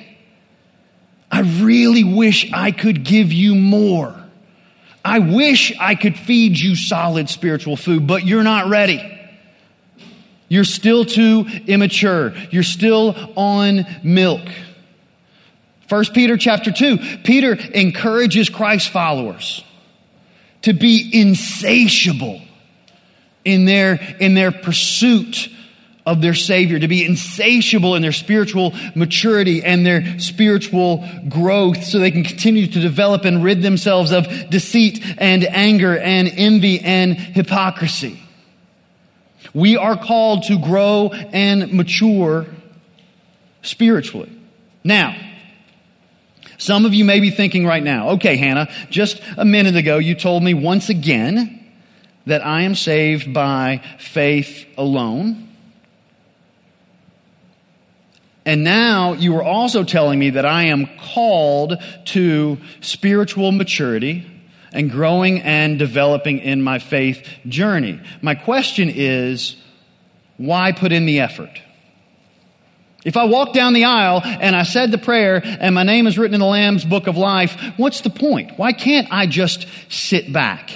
I 1.32 1.40
really 1.40 2.04
wish 2.04 2.48
I 2.52 2.70
could 2.70 3.02
give 3.02 3.32
you 3.32 3.56
more. 3.56 4.14
I 5.04 5.18
wish 5.18 5.76
I 5.80 5.96
could 5.96 6.16
feed 6.16 6.60
you 6.60 6.76
solid 6.76 7.28
spiritual 7.28 7.74
food, 7.74 8.06
but 8.06 8.24
you're 8.24 8.44
not 8.44 8.68
ready. 8.68 9.02
You're 10.46 10.62
still 10.62 11.04
too 11.04 11.44
immature. 11.66 12.34
You're 12.52 12.62
still 12.62 13.16
on 13.34 13.84
milk. 14.04 14.48
1 15.88 16.04
Peter 16.12 16.36
chapter 16.36 16.70
2, 16.70 16.98
Peter 17.24 17.54
encourages 17.54 18.50
Christ 18.50 18.90
followers 18.90 19.64
to 20.62 20.74
be 20.74 21.08
insatiable 21.12 22.42
in 23.44 23.64
their, 23.64 23.94
in 24.20 24.34
their 24.34 24.52
pursuit 24.52 25.48
of 26.04 26.20
their 26.20 26.34
Savior, 26.34 26.78
to 26.78 26.88
be 26.88 27.04
insatiable 27.04 27.94
in 27.94 28.02
their 28.02 28.12
spiritual 28.12 28.74
maturity 28.94 29.62
and 29.62 29.86
their 29.86 30.18
spiritual 30.18 31.08
growth 31.28 31.84
so 31.84 31.98
they 31.98 32.10
can 32.10 32.24
continue 32.24 32.66
to 32.66 32.80
develop 32.80 33.24
and 33.24 33.42
rid 33.42 33.62
themselves 33.62 34.12
of 34.12 34.26
deceit 34.50 35.02
and 35.18 35.44
anger 35.44 35.96
and 35.96 36.28
envy 36.28 36.80
and 36.80 37.16
hypocrisy. 37.16 38.20
We 39.54 39.78
are 39.78 39.96
called 39.96 40.44
to 40.44 40.58
grow 40.58 41.10
and 41.12 41.72
mature 41.72 42.46
spiritually. 43.62 44.32
Now, 44.84 45.27
some 46.58 46.84
of 46.84 46.92
you 46.92 47.04
may 47.04 47.20
be 47.20 47.30
thinking 47.30 47.64
right 47.64 47.82
now, 47.82 48.10
okay, 48.10 48.36
Hannah, 48.36 48.68
just 48.90 49.22
a 49.36 49.44
minute 49.44 49.76
ago 49.76 49.98
you 49.98 50.14
told 50.14 50.42
me 50.42 50.54
once 50.54 50.88
again 50.88 51.54
that 52.26 52.44
I 52.44 52.62
am 52.62 52.74
saved 52.74 53.32
by 53.32 53.80
faith 53.98 54.66
alone. 54.76 55.48
And 58.44 58.64
now 58.64 59.12
you 59.12 59.36
are 59.36 59.42
also 59.42 59.84
telling 59.84 60.18
me 60.18 60.30
that 60.30 60.44
I 60.44 60.64
am 60.64 60.88
called 61.14 61.74
to 62.06 62.58
spiritual 62.80 63.52
maturity 63.52 64.26
and 64.72 64.90
growing 64.90 65.40
and 65.42 65.78
developing 65.78 66.38
in 66.38 66.62
my 66.62 66.78
faith 66.78 67.26
journey. 67.46 68.00
My 68.20 68.34
question 68.34 68.90
is, 68.92 69.56
why 70.38 70.72
put 70.72 70.92
in 70.92 71.06
the 71.06 71.20
effort? 71.20 71.60
If 73.08 73.16
I 73.16 73.24
walk 73.24 73.54
down 73.54 73.72
the 73.72 73.84
aisle 73.84 74.20
and 74.22 74.54
I 74.54 74.64
said 74.64 74.90
the 74.90 74.98
prayer 74.98 75.40
and 75.42 75.74
my 75.74 75.82
name 75.82 76.06
is 76.06 76.18
written 76.18 76.34
in 76.34 76.40
the 76.40 76.46
Lamb's 76.46 76.84
book 76.84 77.06
of 77.06 77.16
life, 77.16 77.58
what's 77.78 78.02
the 78.02 78.10
point? 78.10 78.58
Why 78.58 78.74
can't 78.74 79.08
I 79.10 79.24
just 79.24 79.66
sit 79.88 80.30
back 80.30 80.70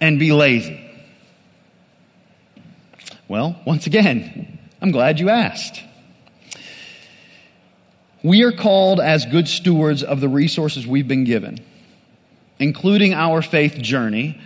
and 0.00 0.18
be 0.18 0.32
lazy? 0.32 0.84
Well, 3.28 3.60
once 3.64 3.86
again, 3.86 4.58
I'm 4.82 4.90
glad 4.90 5.20
you 5.20 5.28
asked. 5.28 5.80
We 8.24 8.42
are 8.42 8.50
called 8.50 8.98
as 8.98 9.24
good 9.24 9.46
stewards 9.46 10.02
of 10.02 10.20
the 10.20 10.28
resources 10.28 10.84
we've 10.84 11.06
been 11.06 11.22
given, 11.22 11.60
including 12.58 13.14
our 13.14 13.40
faith 13.40 13.76
journey, 13.76 14.40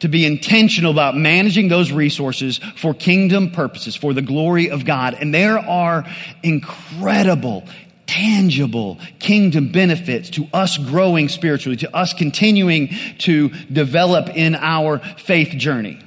to 0.00 0.08
be 0.08 0.26
intentional 0.26 0.92
about 0.92 1.16
managing 1.16 1.68
those 1.68 1.90
resources 1.92 2.58
for 2.76 2.94
kingdom 2.94 3.50
purposes, 3.50 3.96
for 3.96 4.12
the 4.12 4.22
glory 4.22 4.70
of 4.70 4.84
God. 4.84 5.14
And 5.14 5.32
there 5.32 5.58
are 5.58 6.04
incredible, 6.42 7.64
tangible 8.06 8.98
kingdom 9.18 9.72
benefits 9.72 10.30
to 10.30 10.46
us 10.52 10.76
growing 10.76 11.28
spiritually, 11.28 11.76
to 11.78 11.96
us 11.96 12.12
continuing 12.12 12.88
to 13.18 13.48
develop 13.72 14.36
in 14.36 14.54
our 14.54 14.98
faith 15.18 15.56
journey. 15.56 16.00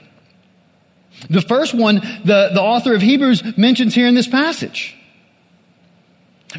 The 1.29 1.41
first 1.41 1.73
one, 1.73 1.95
the, 1.95 2.51
the 2.53 2.61
author 2.61 2.93
of 2.93 3.01
Hebrews 3.01 3.57
mentions 3.57 3.93
here 3.93 4.07
in 4.07 4.15
this 4.15 4.27
passage. 4.27 4.95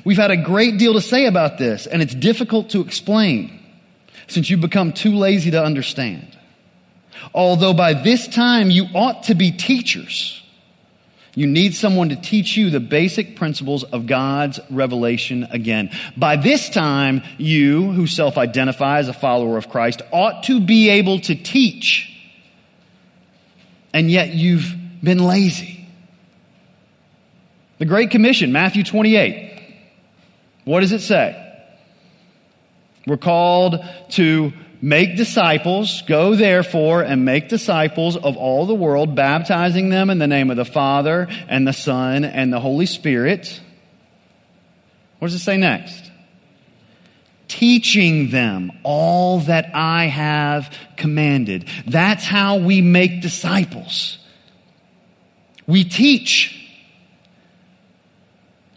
We've 0.05 0.19
had 0.19 0.31
a 0.31 0.37
great 0.37 0.79
deal 0.79 0.93
to 0.95 1.01
say 1.01 1.27
about 1.27 1.59
this, 1.59 1.87
and 1.87 2.03
it's 2.03 2.15
difficult 2.15 2.71
to 2.71 2.81
explain 2.81 3.59
since 4.29 4.51
you've 4.51 4.61
become 4.61 4.93
too 4.93 5.15
lazy 5.15 5.51
to 5.53 5.63
understand. 5.63 6.37
Although 7.35 7.75
by 7.75 7.95
this 7.95 8.29
time 8.29 8.71
you 8.71 8.87
ought 8.95 9.25
to 9.25 9.35
be 9.35 9.51
teachers, 9.51 10.43
you 11.35 11.47
need 11.47 11.75
someone 11.75 12.09
to 12.09 12.17
teach 12.17 12.57
you 12.57 12.71
the 12.71 12.81
basic 12.81 13.37
principles 13.37 13.85
of 13.85 14.07
God's 14.07 14.59
revelation 14.69 15.47
again. 15.51 15.91
By 16.17 16.37
this 16.37 16.69
time, 16.69 17.23
you, 17.39 17.93
who 17.93 18.07
self 18.07 18.37
identify 18.37 18.99
as 18.99 19.09
a 19.09 19.13
follower 19.13 19.57
of 19.57 19.69
Christ, 19.69 20.03
ought 20.13 20.43
to 20.45 20.61
be 20.61 20.91
able 20.91 21.21
to 21.21 21.35
teach, 21.35 22.13
and 23.93 24.11
yet 24.11 24.35
you've 24.35 24.75
been 25.03 25.19
lazy. 25.19 25.89
The 27.79 27.87
Great 27.87 28.11
Commission, 28.11 28.53
Matthew 28.53 28.85
28. 28.85 29.63
What 30.65 30.81
does 30.81 30.93
it 30.93 31.01
say? 31.01 31.37
We're 33.07 33.17
called 33.17 33.83
to 34.11 34.53
make 34.81 35.17
disciples, 35.17 36.03
go 36.03 36.35
therefore 36.35 37.03
and 37.03 37.25
make 37.25 37.49
disciples 37.49 38.17
of 38.17 38.37
all 38.37 38.67
the 38.67 38.75
world, 38.75 39.15
baptizing 39.15 39.89
them 39.89 40.11
in 40.11 40.19
the 40.19 40.27
name 40.27 40.51
of 40.51 40.57
the 40.57 40.65
Father 40.65 41.29
and 41.49 41.67
the 41.67 41.73
Son 41.73 42.25
and 42.25 42.53
the 42.53 42.61
Holy 42.61 42.87
Spirit. 42.87 43.61
What 45.19 45.29
does 45.29 45.35
it 45.35 45.45
say 45.45 45.57
next? 45.57 46.11
Teaching 47.49 48.31
them 48.31 48.73
all 48.83 49.41
that 49.41 49.71
I 49.75 50.05
have 50.07 50.75
commanded. 50.97 51.69
That's 51.87 52.25
how 52.25 52.59
we 52.59 52.81
make 52.81 53.21
disciples. 53.21 54.19
We 55.67 55.85
teach. 55.85 56.57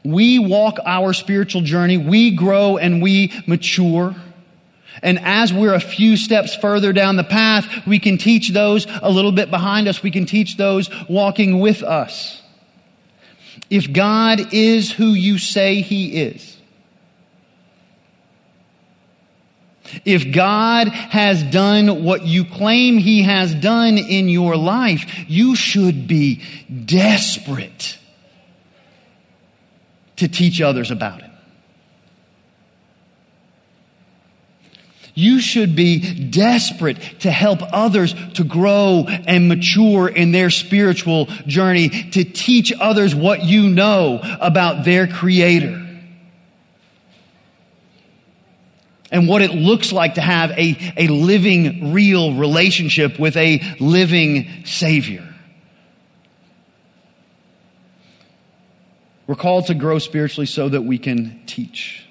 We 0.03 0.37
walk 0.37 0.79
our 0.85 1.13
spiritual 1.13 1.61
journey, 1.61 1.97
we 1.97 2.31
grow 2.31 2.77
and 2.77 3.01
we 3.01 3.31
mature. 3.47 4.13
And 5.01 5.19
as 5.19 5.51
we're 5.51 5.73
a 5.73 5.79
few 5.79 6.15
steps 6.17 6.55
further 6.55 6.93
down 6.93 7.15
the 7.15 7.23
path, 7.23 7.87
we 7.87 7.99
can 7.99 8.17
teach 8.17 8.49
those 8.49 8.85
a 9.01 9.09
little 9.09 9.31
bit 9.31 9.49
behind 9.49 9.87
us. 9.87 10.03
We 10.03 10.11
can 10.11 10.25
teach 10.25 10.57
those 10.57 10.89
walking 11.09 11.59
with 11.59 11.83
us. 11.83 12.41
if 13.69 13.91
God 13.91 14.53
is 14.53 14.91
who 14.91 15.13
you 15.13 15.37
say 15.37 15.81
he 15.81 16.21
is, 16.21 16.57
if 20.05 20.33
God 20.33 20.87
has 20.89 21.43
done 21.43 22.03
what 22.03 22.23
you 22.23 22.45
claim 22.45 22.97
he 22.97 23.23
has 23.23 23.53
done 23.53 23.97
in 23.97 24.29
your 24.29 24.55
life, 24.55 25.25
you 25.27 25.55
should 25.55 26.07
be 26.07 26.41
desperate 26.85 27.97
to 30.17 30.27
teach 30.27 30.61
others 30.61 30.91
about 30.91 31.21
it. 31.21 31.29
You 35.15 35.39
should 35.39 35.75
be 35.75 36.29
desperate 36.29 36.97
to 37.19 37.31
help 37.31 37.59
others 37.61 38.15
to 38.33 38.43
grow 38.43 39.05
and 39.07 39.47
mature 39.47 40.07
in 40.07 40.31
their 40.31 40.49
spiritual 40.49 41.27
journey, 41.45 41.89
to 42.11 42.23
teach 42.23 42.73
others 42.79 43.13
what 43.13 43.43
you 43.43 43.69
know 43.69 44.19
about 44.41 44.85
their 44.85 45.07
Creator. 45.07 45.81
And 49.11 49.27
what 49.27 49.43
it 49.43 49.51
looks 49.51 49.91
like 49.91 50.15
to 50.15 50.21
have 50.21 50.49
a, 50.51 50.93
a 50.97 51.07
living, 51.07 51.93
real 51.93 52.33
relationship 52.33 53.19
with 53.19 53.37
a 53.37 53.61
living 53.79 54.65
Savior. 54.65 55.31
We're 59.27 59.35
called 59.35 59.67
to 59.67 59.75
grow 59.75 59.99
spiritually 59.99 60.47
so 60.47 60.69
that 60.69 60.81
we 60.81 60.97
can 60.97 61.43
teach. 61.45 62.03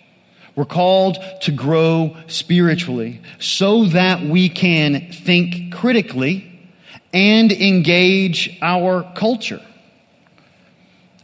We're 0.54 0.64
called 0.66 1.18
to 1.42 1.52
grow 1.52 2.16
spiritually 2.26 3.22
so 3.38 3.86
that 3.86 4.22
we 4.22 4.48
can 4.48 5.10
think 5.10 5.72
critically 5.74 6.48
and 7.12 7.50
engage 7.50 8.58
our 8.60 9.10
culture. 9.16 9.62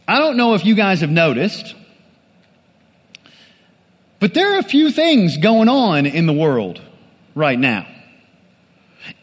I 0.07 0.17
don't 0.17 0.37
know 0.37 0.55
if 0.55 0.65
you 0.65 0.73
guys 0.73 1.01
have 1.01 1.11
noticed, 1.11 1.75
but 4.19 4.33
there 4.33 4.55
are 4.55 4.59
a 4.59 4.63
few 4.63 4.91
things 4.91 5.37
going 5.37 5.69
on 5.69 6.07
in 6.07 6.25
the 6.25 6.33
world 6.33 6.81
right 7.35 7.59
now. 7.59 7.85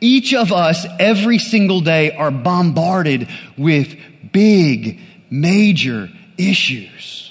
Each 0.01 0.33
of 0.33 0.53
us, 0.53 0.87
every 1.01 1.39
single 1.39 1.81
day, 1.81 2.13
are 2.13 2.31
bombarded 2.31 3.29
with 3.59 3.97
big, 4.33 5.01
major 5.31 6.09
issues 6.39 7.26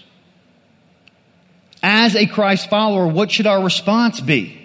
as 1.86 2.16
a 2.16 2.26
Christ 2.26 2.68
follower, 2.68 3.06
what 3.06 3.30
should 3.30 3.46
our 3.46 3.64
response 3.64 4.20
be 4.20 4.60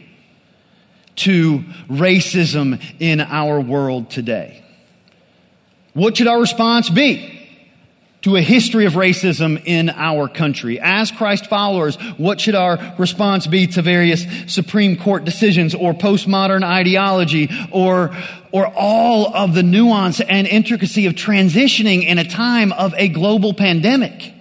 to 1.17 1.59
racism 1.87 2.83
in 2.99 3.21
our 3.21 3.61
world 3.61 4.09
today? 4.09 4.65
What 5.93 6.17
should 6.17 6.29
our 6.29 6.41
response 6.41 6.89
be 6.89 7.37
to 8.23 8.37
a 8.37 8.41
history 8.41 8.87
of 8.87 8.95
racism 8.95 9.63
in 9.67 9.91
our 9.91 10.29
country? 10.29 10.81
As 10.81 11.11
Christ 11.11 11.47
followers, 11.49 11.97
what 12.17 12.41
should 12.41 12.55
our 12.55 12.95
response 12.99 13.47
be 13.47 13.67
to 13.67 13.83
various 13.83 14.25
Supreme 14.47 14.97
Court 14.97 15.27
decisions 15.27 15.75
or 15.75 15.93
postmodern 15.93 16.63
ideology 16.63 17.51
or, 17.71 18.17
or 18.51 18.67
all 18.75 19.37
of 19.37 19.53
the 19.53 19.63
nuance 19.63 20.23
and 20.23 20.47
intricacy 20.47 21.05
of 21.05 21.17
transitioning 21.17 22.03
in 22.03 22.17
a 22.17 22.25
time 22.25 22.73
of 22.73 22.95
a 22.97 23.09
global 23.09 23.53
pandemic? 23.53 24.33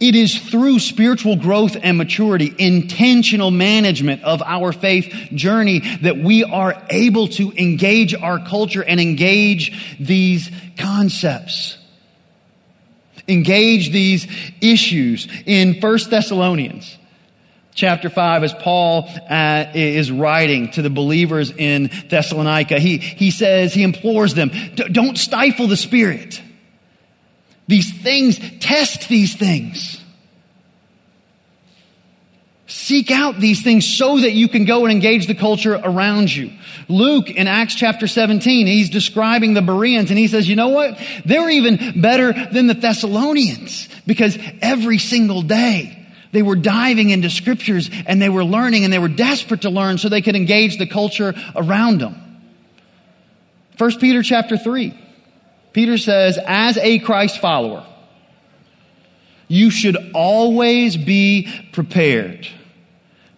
It 0.00 0.14
is 0.14 0.38
through 0.38 0.78
spiritual 0.78 1.36
growth 1.36 1.76
and 1.80 1.98
maturity, 1.98 2.54
intentional 2.58 3.50
management 3.50 4.24
of 4.24 4.40
our 4.40 4.72
faith 4.72 5.12
journey 5.34 5.80
that 6.00 6.16
we 6.16 6.42
are 6.42 6.82
able 6.88 7.28
to 7.28 7.52
engage 7.52 8.14
our 8.14 8.38
culture 8.38 8.82
and 8.82 8.98
engage 8.98 9.98
these 10.00 10.50
concepts. 10.78 11.76
Engage 13.28 13.92
these 13.92 14.26
issues. 14.62 15.28
In 15.44 15.78
1 15.78 15.98
Thessalonians 16.08 16.96
chapter 17.74 18.08
5, 18.08 18.44
as 18.44 18.54
Paul 18.54 19.06
uh, 19.28 19.66
is 19.74 20.10
writing 20.10 20.70
to 20.72 20.82
the 20.82 20.90
believers 20.90 21.50
in 21.50 21.90
Thessalonica, 22.08 22.78
he, 22.78 22.96
he 22.96 23.30
says, 23.30 23.74
he 23.74 23.82
implores 23.82 24.32
them, 24.32 24.50
don't 24.74 25.18
stifle 25.18 25.66
the 25.66 25.76
spirit. 25.76 26.40
These 27.70 28.02
things, 28.02 28.40
test 28.58 29.08
these 29.08 29.36
things. 29.36 29.99
Seek 32.70 33.10
out 33.10 33.40
these 33.40 33.62
things 33.64 33.84
so 33.84 34.20
that 34.20 34.30
you 34.30 34.46
can 34.46 34.64
go 34.64 34.84
and 34.84 34.92
engage 34.92 35.26
the 35.26 35.34
culture 35.34 35.74
around 35.74 36.32
you. 36.32 36.52
Luke 36.86 37.28
in 37.28 37.48
Acts 37.48 37.74
chapter 37.74 38.06
17, 38.06 38.68
he's 38.68 38.90
describing 38.90 39.54
the 39.54 39.60
Bereans 39.60 40.10
and 40.10 40.16
he 40.16 40.28
says, 40.28 40.48
you 40.48 40.54
know 40.54 40.68
what? 40.68 40.96
They're 41.24 41.50
even 41.50 42.00
better 42.00 42.32
than 42.32 42.68
the 42.68 42.74
Thessalonians 42.74 43.88
because 44.06 44.38
every 44.62 44.98
single 44.98 45.42
day 45.42 46.06
they 46.30 46.42
were 46.42 46.54
diving 46.54 47.10
into 47.10 47.28
scriptures 47.28 47.90
and 48.06 48.22
they 48.22 48.28
were 48.28 48.44
learning 48.44 48.84
and 48.84 48.92
they 48.92 49.00
were 49.00 49.08
desperate 49.08 49.62
to 49.62 49.70
learn 49.70 49.98
so 49.98 50.08
they 50.08 50.22
could 50.22 50.36
engage 50.36 50.78
the 50.78 50.86
culture 50.86 51.34
around 51.56 52.00
them. 52.00 52.14
1 53.78 53.98
Peter 53.98 54.22
chapter 54.22 54.56
3. 54.56 54.96
Peter 55.72 55.98
says, 55.98 56.38
as 56.46 56.76
a 56.76 57.00
Christ 57.00 57.40
follower, 57.40 57.84
you 59.48 59.72
should 59.72 59.96
always 60.14 60.96
be 60.96 61.48
prepared 61.72 62.46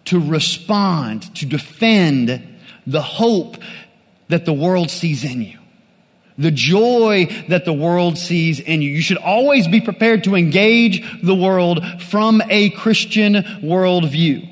to 0.05 0.19
respond, 0.19 1.33
to 1.35 1.45
defend 1.45 2.41
the 2.85 3.01
hope 3.01 3.57
that 4.29 4.45
the 4.45 4.53
world 4.53 4.89
sees 4.89 5.23
in 5.23 5.41
you. 5.41 5.59
The 6.37 6.51
joy 6.51 7.27
that 7.49 7.65
the 7.65 7.73
world 7.73 8.17
sees 8.17 8.59
in 8.59 8.81
you. 8.81 8.89
You 8.89 9.01
should 9.01 9.17
always 9.17 9.67
be 9.67 9.81
prepared 9.81 10.23
to 10.23 10.35
engage 10.35 11.21
the 11.21 11.35
world 11.35 11.85
from 12.01 12.41
a 12.49 12.71
Christian 12.71 13.35
worldview. 13.35 14.49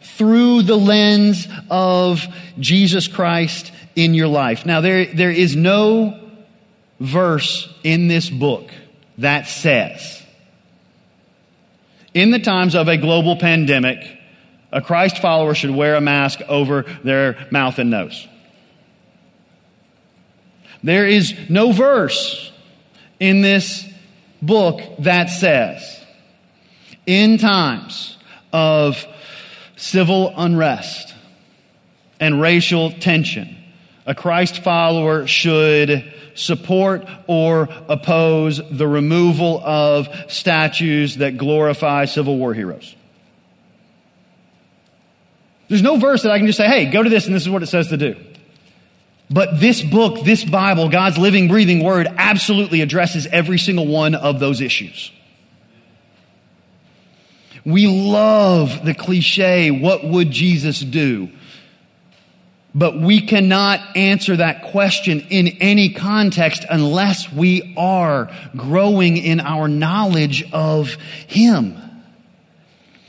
Through 0.00 0.62
the 0.62 0.76
lens 0.76 1.46
of 1.68 2.24
Jesus 2.58 3.06
Christ 3.06 3.70
in 3.94 4.14
your 4.14 4.28
life. 4.28 4.64
Now 4.64 4.80
there, 4.80 5.04
there 5.04 5.30
is 5.30 5.54
no 5.54 6.18
verse 7.00 7.72
in 7.82 8.08
this 8.08 8.30
book 8.30 8.70
that 9.18 9.48
says, 9.48 10.22
in 12.14 12.30
the 12.30 12.38
times 12.38 12.74
of 12.74 12.88
a 12.88 12.96
global 12.96 13.36
pandemic, 13.36 14.15
a 14.72 14.80
Christ 14.80 15.18
follower 15.18 15.54
should 15.54 15.70
wear 15.70 15.94
a 15.94 16.00
mask 16.00 16.40
over 16.48 16.82
their 17.04 17.46
mouth 17.50 17.78
and 17.78 17.90
nose. 17.90 18.26
There 20.82 21.06
is 21.06 21.34
no 21.48 21.72
verse 21.72 22.52
in 23.18 23.40
this 23.40 23.84
book 24.42 24.80
that 25.00 25.30
says, 25.30 26.04
in 27.06 27.38
times 27.38 28.16
of 28.52 29.04
civil 29.76 30.32
unrest 30.36 31.14
and 32.20 32.40
racial 32.40 32.90
tension, 32.90 33.56
a 34.06 34.14
Christ 34.14 34.62
follower 34.62 35.26
should 35.26 36.12
support 36.34 37.08
or 37.26 37.68
oppose 37.88 38.60
the 38.70 38.86
removal 38.86 39.60
of 39.64 40.08
statues 40.28 41.16
that 41.16 41.36
glorify 41.36 42.04
Civil 42.04 42.36
War 42.36 42.54
heroes. 42.54 42.94
There's 45.68 45.82
no 45.82 45.96
verse 45.96 46.22
that 46.22 46.32
I 46.32 46.38
can 46.38 46.46
just 46.46 46.58
say, 46.58 46.68
hey, 46.68 46.86
go 46.86 47.02
to 47.02 47.10
this 47.10 47.26
and 47.26 47.34
this 47.34 47.42
is 47.42 47.50
what 47.50 47.62
it 47.62 47.66
says 47.66 47.88
to 47.88 47.96
do. 47.96 48.16
But 49.28 49.58
this 49.58 49.82
book, 49.82 50.24
this 50.24 50.44
Bible, 50.44 50.88
God's 50.88 51.18
living, 51.18 51.48
breathing 51.48 51.82
word, 51.82 52.06
absolutely 52.16 52.80
addresses 52.80 53.26
every 53.26 53.58
single 53.58 53.86
one 53.86 54.14
of 54.14 54.38
those 54.38 54.60
issues. 54.60 55.10
We 57.64 57.88
love 57.88 58.84
the 58.84 58.94
cliche, 58.94 59.72
what 59.72 60.04
would 60.04 60.30
Jesus 60.30 60.78
do? 60.78 61.30
But 62.72 63.00
we 63.00 63.22
cannot 63.22 63.96
answer 63.96 64.36
that 64.36 64.70
question 64.70 65.26
in 65.30 65.48
any 65.60 65.94
context 65.94 66.64
unless 66.68 67.32
we 67.32 67.74
are 67.76 68.30
growing 68.54 69.16
in 69.16 69.40
our 69.40 69.66
knowledge 69.66 70.48
of 70.52 70.92
Him. 71.26 71.76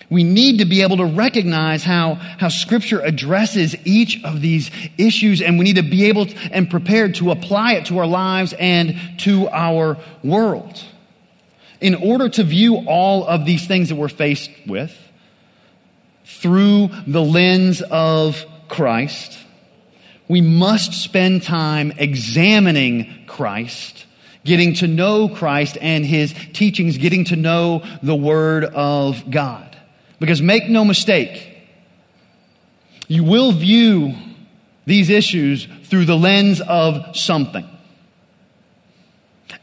We 0.09 0.23
need 0.23 0.59
to 0.59 0.65
be 0.65 0.83
able 0.83 0.97
to 0.97 1.05
recognize 1.05 1.83
how, 1.83 2.15
how 2.15 2.47
scripture 2.47 3.01
addresses 3.01 3.75
each 3.85 4.23
of 4.23 4.41
these 4.41 4.71
issues 4.97 5.41
and 5.41 5.59
we 5.59 5.65
need 5.65 5.75
to 5.75 5.83
be 5.83 6.05
able 6.05 6.27
to, 6.27 6.35
and 6.51 6.69
prepared 6.69 7.15
to 7.15 7.31
apply 7.31 7.73
it 7.73 7.87
to 7.87 7.99
our 7.99 8.07
lives 8.07 8.53
and 8.57 8.95
to 9.19 9.49
our 9.49 9.97
world. 10.23 10.81
In 11.81 11.95
order 11.95 12.29
to 12.29 12.43
view 12.43 12.77
all 12.87 13.27
of 13.27 13.45
these 13.45 13.67
things 13.67 13.89
that 13.89 13.95
we're 13.95 14.07
faced 14.07 14.49
with 14.65 14.95
through 16.25 16.89
the 17.05 17.21
lens 17.21 17.81
of 17.81 18.45
Christ, 18.69 19.37
we 20.29 20.39
must 20.41 20.93
spend 20.93 21.43
time 21.43 21.91
examining 21.97 23.25
Christ, 23.27 24.05
getting 24.45 24.73
to 24.75 24.87
know 24.87 25.27
Christ 25.27 25.77
and 25.79 26.05
his 26.05 26.33
teachings, 26.53 26.97
getting 26.97 27.25
to 27.25 27.35
know 27.35 27.83
the 28.01 28.15
Word 28.15 28.63
of 28.63 29.29
God. 29.29 29.66
Because 30.19 30.41
make 30.41 30.67
no 30.67 30.83
mistake, 30.83 31.57
you 33.07 33.23
will 33.23 33.51
view 33.51 34.15
these 34.85 35.09
issues 35.09 35.67
through 35.83 36.05
the 36.05 36.17
lens 36.17 36.61
of 36.61 37.15
something. 37.15 37.67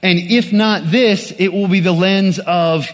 And 0.03 0.19
if 0.19 0.53
not 0.53 0.91
this, 0.91 1.33
it 1.39 1.53
will 1.53 1.69
be 1.69 1.81
the 1.81 1.93
lens 1.93 2.39
of 2.39 2.87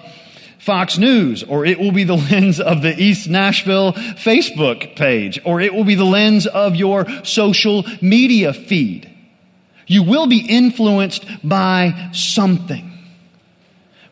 Fox 0.61 0.99
News, 0.99 1.43
or 1.43 1.65
it 1.65 1.79
will 1.79 1.93
be 1.93 2.05
the 2.05 2.17
lens 2.31 2.61
of 2.61 2.83
the 2.83 2.95
East 2.97 3.29
Nashville 3.29 3.93
Facebook 3.93 4.95
page, 4.97 5.41
or 5.45 5.61
it 5.61 5.75
will 5.75 5.85
be 5.85 5.95
the 5.95 6.05
lens 6.05 6.47
of 6.47 6.77
your 6.77 7.07
social 7.25 7.85
media 8.01 8.53
feed. 8.53 9.11
You 9.87 10.05
will 10.05 10.29
be 10.29 10.39
influenced 10.39 11.25
by 11.43 12.11
something. 12.13 12.90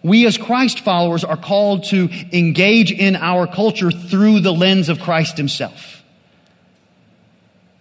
We 0.03 0.27
as 0.27 0.39
Christ 0.39 0.81
followers 0.81 1.25
are 1.25 1.37
called 1.37 1.85
to 1.85 2.09
engage 2.33 2.93
in 2.93 3.17
our 3.17 3.47
culture 3.47 3.91
through 3.91 4.41
the 4.41 4.53
lens 4.53 4.89
of 4.89 5.01
Christ 5.01 5.37
himself. 5.37 6.03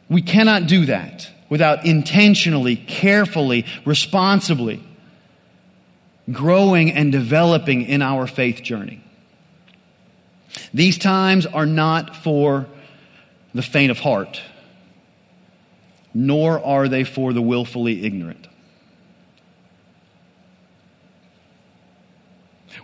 We 0.09 0.21
cannot 0.21 0.67
do 0.67 0.85
that 0.85 1.29
without 1.49 1.85
intentionally, 1.85 2.75
carefully, 2.75 3.65
responsibly 3.85 4.83
growing 6.31 6.91
and 6.91 7.11
developing 7.11 7.83
in 7.83 8.01
our 8.01 8.27
faith 8.27 8.61
journey. 8.61 9.01
These 10.73 10.97
times 10.97 11.45
are 11.45 11.65
not 11.65 12.15
for 12.15 12.67
the 13.53 13.61
faint 13.61 13.91
of 13.91 13.99
heart, 13.99 14.41
nor 16.13 16.63
are 16.63 16.87
they 16.87 17.03
for 17.03 17.31
the 17.33 17.41
willfully 17.41 18.05
ignorant. 18.05 18.47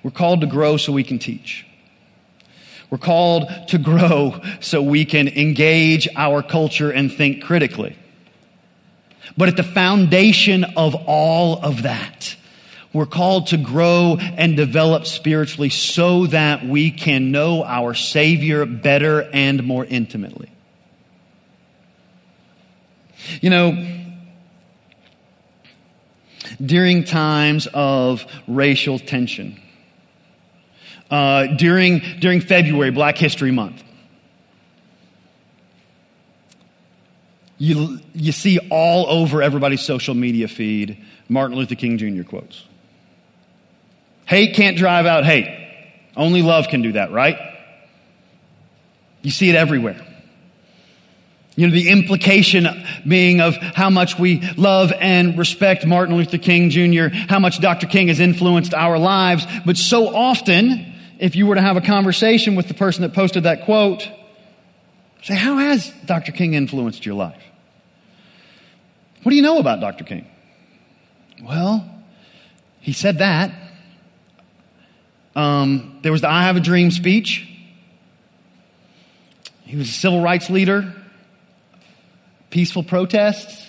We're 0.03 0.11
called 0.11 0.41
to 0.41 0.47
grow 0.47 0.77
so 0.77 0.91
we 0.91 1.03
can 1.03 1.17
teach. 1.17 1.65
We're 2.89 2.97
called 2.99 3.49
to 3.69 3.77
grow 3.79 4.39
so 4.59 4.81
we 4.81 5.05
can 5.05 5.27
engage 5.27 6.07
our 6.15 6.43
culture 6.43 6.91
and 6.91 7.11
think 7.11 7.43
critically. 7.43 7.97
But 9.35 9.49
at 9.49 9.57
the 9.57 9.63
foundation 9.63 10.63
of 10.63 10.93
all 11.07 11.59
of 11.63 11.83
that, 11.83 12.35
we're 12.91 13.07
called 13.07 13.47
to 13.47 13.57
grow 13.57 14.17
and 14.19 14.55
develop 14.55 15.07
spiritually 15.07 15.69
so 15.69 16.27
that 16.27 16.63
we 16.63 16.91
can 16.91 17.31
know 17.31 17.63
our 17.63 17.95
Savior 17.95 18.67
better 18.67 19.27
and 19.33 19.63
more 19.63 19.85
intimately. 19.85 20.51
You 23.41 23.49
know, 23.49 23.87
during 26.63 27.05
times 27.05 27.67
of 27.73 28.25
racial 28.47 28.99
tension, 28.99 29.59
uh, 31.09 31.47
during, 31.47 31.99
during 32.19 32.41
February, 32.41 32.91
Black 32.91 33.17
History 33.17 33.51
Month. 33.51 33.83
You, 37.57 37.99
you 38.13 38.31
see 38.31 38.59
all 38.69 39.07
over 39.07 39.41
everybody's 39.41 39.81
social 39.81 40.15
media 40.15 40.47
feed 40.47 40.97
Martin 41.29 41.57
Luther 41.57 41.75
King 41.75 41.97
Jr. 41.97 42.23
quotes. 42.23 42.65
Hate 44.25 44.55
can't 44.55 44.77
drive 44.77 45.05
out 45.05 45.25
hate. 45.25 45.47
Only 46.15 46.41
love 46.41 46.67
can 46.67 46.81
do 46.81 46.93
that, 46.93 47.11
right? 47.11 47.37
You 49.21 49.31
see 49.31 49.49
it 49.49 49.55
everywhere. 49.55 50.05
You 51.55 51.67
know, 51.67 51.73
the 51.73 51.89
implication 51.89 52.67
being 53.07 53.39
of 53.39 53.55
how 53.55 53.89
much 53.89 54.17
we 54.17 54.41
love 54.57 54.91
and 54.99 55.37
respect 55.37 55.85
Martin 55.85 56.17
Luther 56.17 56.39
King 56.39 56.71
Jr., 56.71 57.15
how 57.29 57.39
much 57.39 57.59
Dr. 57.59 57.85
King 57.85 58.07
has 58.07 58.19
influenced 58.19 58.73
our 58.73 58.97
lives, 58.97 59.45
but 59.65 59.77
so 59.77 60.13
often 60.13 60.92
if 61.23 61.37
you 61.37 61.47
were 61.47 61.55
to 61.55 61.61
have 61.61 61.77
a 61.77 61.81
conversation 61.81 62.55
with 62.55 62.67
the 62.67 62.73
person 62.73 63.03
that 63.03 63.13
posted 63.13 63.43
that 63.43 63.63
quote, 63.63 64.11
say, 65.21 65.35
How 65.35 65.55
has 65.55 65.89
Dr. 66.05 66.33
King 66.33 66.53
influenced 66.53 67.05
your 67.05 67.15
life? 67.15 67.41
What 69.21 69.29
do 69.29 69.37
you 69.37 69.41
know 69.41 69.57
about 69.57 69.79
Dr. 69.79 70.03
King? 70.03 70.27
Well, 71.41 71.89
he 72.81 72.91
said 72.91 73.19
that. 73.19 73.53
Um, 75.33 75.99
there 76.01 76.11
was 76.11 76.19
the 76.19 76.29
I 76.29 76.43
Have 76.43 76.57
a 76.57 76.59
Dream 76.59 76.91
speech. 76.91 77.49
He 79.61 79.77
was 79.77 79.87
a 79.87 79.93
civil 79.93 80.21
rights 80.21 80.49
leader, 80.49 80.93
peaceful 82.49 82.83
protests. 82.83 83.65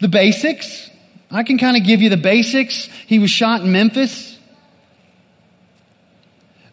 The 0.00 0.08
basics. 0.08 0.88
I 1.30 1.42
can 1.42 1.58
kind 1.58 1.76
of 1.76 1.84
give 1.84 2.00
you 2.00 2.08
the 2.08 2.16
basics. 2.16 2.86
He 3.06 3.18
was 3.18 3.28
shot 3.28 3.60
in 3.60 3.70
Memphis. 3.72 4.29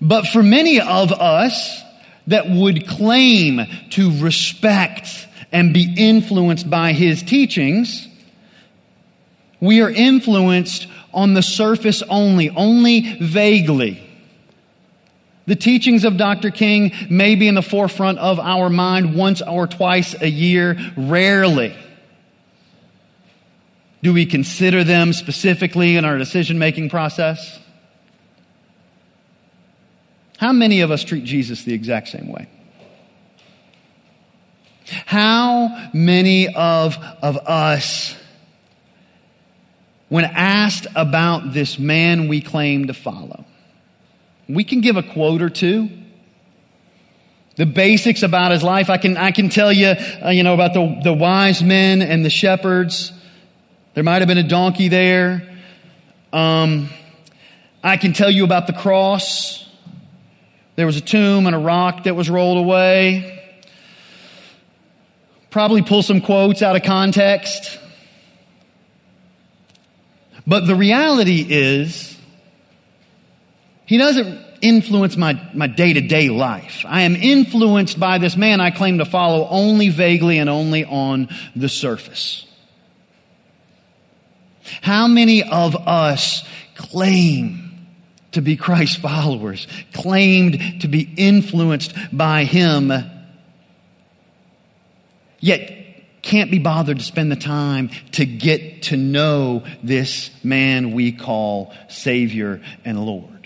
But 0.02 0.28
for 0.28 0.44
many 0.44 0.80
of 0.80 1.12
us 1.12 1.82
that 2.28 2.50
would 2.50 2.88
claim 2.88 3.62
to 3.92 4.22
respect 4.22 5.28
and 5.52 5.74
be 5.74 5.94
influenced 5.98 6.70
by 6.70 6.94
his 6.94 7.24
teachings, 7.24 8.08
we 9.60 9.82
are 9.82 9.90
influenced 9.90 10.88
on 11.14 11.34
the 11.34 11.42
surface 11.42 12.04
only, 12.10 12.50
only 12.50 13.18
vaguely. 13.20 14.04
The 15.48 15.56
teachings 15.56 16.04
of 16.04 16.18
Dr. 16.18 16.52
King 16.52 16.92
may 17.10 17.36
be 17.36 17.48
in 17.48 17.56
the 17.56 17.62
forefront 17.62 18.20
of 18.20 18.40
our 18.40 18.70
mind 18.70 19.16
once 19.16 19.42
or 19.42 19.66
twice 19.66 20.14
a 20.22 20.30
year, 20.30 20.78
rarely. 20.98 21.76
Do 24.04 24.14
we 24.14 24.26
consider 24.26 24.84
them 24.84 25.14
specifically 25.14 25.96
in 25.96 26.06
our 26.06 26.18
decision 26.18 26.60
making 26.60 26.90
process? 26.90 27.60
How 30.38 30.54
many 30.54 30.82
of 30.82 30.92
us 30.92 31.04
treat 31.04 31.24
Jesus 31.24 31.64
the 31.64 31.74
exact 31.74 32.08
same 32.08 32.28
way? 32.32 32.48
How 35.06 35.90
many 35.94 36.48
of, 36.48 36.98
of 37.22 37.38
us, 37.38 38.16
when 40.10 40.24
asked 40.26 40.88
about 40.96 41.54
this 41.54 41.78
man 41.78 42.28
we 42.28 42.40
claim 42.40 42.88
to 42.88 42.94
follow, 42.94 43.46
we 44.48 44.64
can 44.64 44.82
give 44.82 44.96
a 44.96 45.04
quote 45.04 45.42
or 45.42 45.50
two. 45.50 45.90
The 47.58 47.66
basics 47.66 48.24
about 48.24 48.52
his 48.52 48.64
life, 48.64 48.90
I 48.90 48.98
can, 48.98 49.18
I 49.18 49.32
can 49.32 49.50
tell 49.50 49.74
you, 49.74 49.96
uh, 50.24 50.30
you 50.30 50.44
know, 50.44 50.54
about 50.54 50.74
the, 50.74 51.00
the 51.04 51.14
wise 51.14 51.62
men 51.64 52.02
and 52.02 52.24
the 52.24 52.30
shepherds. 52.30 53.12
There 53.96 54.04
might 54.04 54.20
have 54.20 54.28
been 54.28 54.38
a 54.38 54.48
donkey 54.48 54.90
there. 54.90 55.58
Um, 56.32 56.90
I 57.84 57.98
can 57.98 58.14
tell 58.14 58.30
you 58.30 58.44
about 58.44 58.68
the 58.68 58.74
cross. 58.74 59.67
There 60.78 60.86
was 60.86 60.96
a 60.96 61.02
tomb 61.02 61.48
and 61.48 61.56
a 61.56 61.60
rock 61.60 62.04
that 62.04 62.16
was 62.16 62.30
rolled 62.30 62.60
away. 62.60 63.44
Probably 65.50 65.82
pull 65.82 66.04
some 66.04 66.22
quotes 66.22 66.62
out 66.62 66.76
of 66.76 66.84
context. 66.84 67.80
But 70.46 70.68
the 70.68 70.76
reality 70.76 71.44
is, 71.50 72.16
he 73.88 73.98
doesn't 73.98 74.46
influence 74.62 75.18
my, 75.18 75.42
my 75.56 75.66
day-to-day 75.66 76.30
life. 76.30 76.86
I 76.88 77.02
am 77.02 77.16
influenced 77.16 78.00
by 78.00 78.20
this 78.20 78.38
man 78.38 78.62
I 78.62 78.70
claim 78.70 79.00
to 79.00 79.06
follow 79.06 79.48
only 79.50 79.90
vaguely 79.90 80.38
and 80.38 80.48
only 80.48 80.86
on 80.86 81.30
the 81.56 81.70
surface. 81.70 82.46
How 84.82 85.08
many 85.08 85.42
of 85.42 85.76
us 85.76 86.48
claim 86.76 87.67
to 88.32 88.42
be 88.42 88.56
Christ 88.56 89.00
followers, 89.00 89.68
claimed 89.94 90.82
to 90.82 90.88
be 90.88 91.10
influenced 91.18 91.94
by 92.12 92.44
Him, 92.44 92.92
yet 95.40 95.78
can't 96.22 96.52
be 96.52 96.60
bothered 96.60 97.00
to 97.00 97.06
spend 97.06 97.32
the 97.32 97.38
time 97.38 97.90
to 98.12 98.26
get 98.26 98.84
to 98.84 98.98
know 98.98 99.64
this 99.82 100.30
man 100.44 100.92
we 100.92 101.14
call 101.14 101.74
Savior 101.88 102.62
and 102.84 103.04
Lord. 103.06 103.38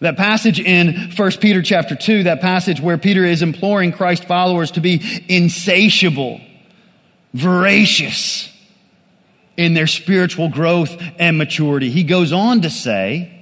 That 0.00 0.16
passage 0.16 0.60
in 0.60 1.12
1 1.16 1.30
Peter 1.40 1.62
chapter 1.62 1.94
2, 1.94 2.24
that 2.24 2.40
passage 2.40 2.80
where 2.80 2.98
Peter 2.98 3.24
is 3.24 3.40
imploring 3.40 3.92
Christ 3.92 4.24
followers 4.24 4.72
to 4.72 4.80
be 4.80 5.24
insatiable, 5.28 6.40
voracious, 7.32 8.52
in 9.56 9.74
their 9.74 9.86
spiritual 9.86 10.48
growth 10.48 10.96
and 11.18 11.38
maturity. 11.38 11.90
He 11.90 12.04
goes 12.04 12.32
on 12.32 12.62
to 12.62 12.70
say, 12.70 13.32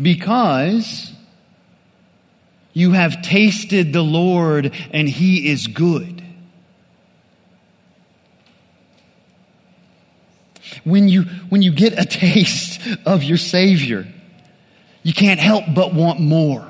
because 0.00 1.12
you 2.72 2.92
have 2.92 3.22
tasted 3.22 3.92
the 3.92 4.02
Lord 4.02 4.72
and 4.92 5.08
he 5.08 5.48
is 5.50 5.66
good. 5.66 6.22
When 10.84 11.08
you, 11.08 11.22
when 11.48 11.62
you 11.62 11.72
get 11.72 11.98
a 11.98 12.04
taste 12.08 12.80
of 13.04 13.22
your 13.24 13.38
Savior, 13.38 14.06
you 15.02 15.12
can't 15.12 15.40
help 15.40 15.64
but 15.74 15.94
want 15.94 16.20
more. 16.20 16.66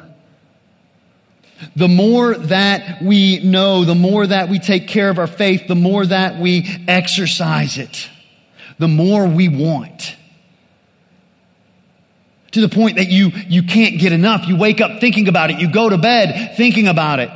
The 1.75 1.89
more 1.89 2.35
that 2.35 3.03
we 3.03 3.41
know, 3.41 3.85
the 3.85 3.95
more 3.95 4.27
that 4.27 4.49
we 4.49 4.59
take 4.59 4.89
care 4.89 5.11
of 5.11 5.19
our 5.19 5.27
faith, 5.27 5.67
the 5.67 5.75
more 5.75 6.07
that 6.07 6.39
we 6.39 6.67
exercise 6.87 7.79
it, 7.79 8.09
the 8.79 8.89
more 8.89 9.27
we 9.27 9.49
want. 9.49 10.17
To 12.53 12.61
the 12.61 12.69
point 12.69 12.97
that 12.97 13.09
you, 13.09 13.31
you 13.49 13.63
can't 13.63 13.99
get 13.99 14.13
enough. 14.13 14.49
You 14.49 14.57
wake 14.57 14.81
up 14.81 15.01
thinking 15.01 15.29
about 15.29 15.51
it. 15.51 15.61
You 15.61 15.71
go 15.71 15.89
to 15.89 15.99
bed 15.99 16.57
thinking 16.57 16.89
about 16.89 17.21
it. 17.21 17.31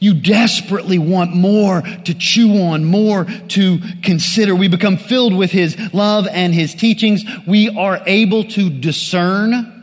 You 0.00 0.14
desperately 0.14 0.98
want 0.98 1.34
more 1.34 1.82
to 1.82 2.14
chew 2.14 2.62
on, 2.62 2.84
more 2.84 3.24
to 3.24 3.78
consider. 4.02 4.54
We 4.54 4.68
become 4.68 4.96
filled 4.96 5.34
with 5.34 5.50
His 5.50 5.76
love 5.92 6.28
and 6.30 6.54
His 6.54 6.74
teachings. 6.74 7.24
We 7.46 7.68
are 7.70 8.00
able 8.06 8.44
to 8.44 8.70
discern 8.70 9.77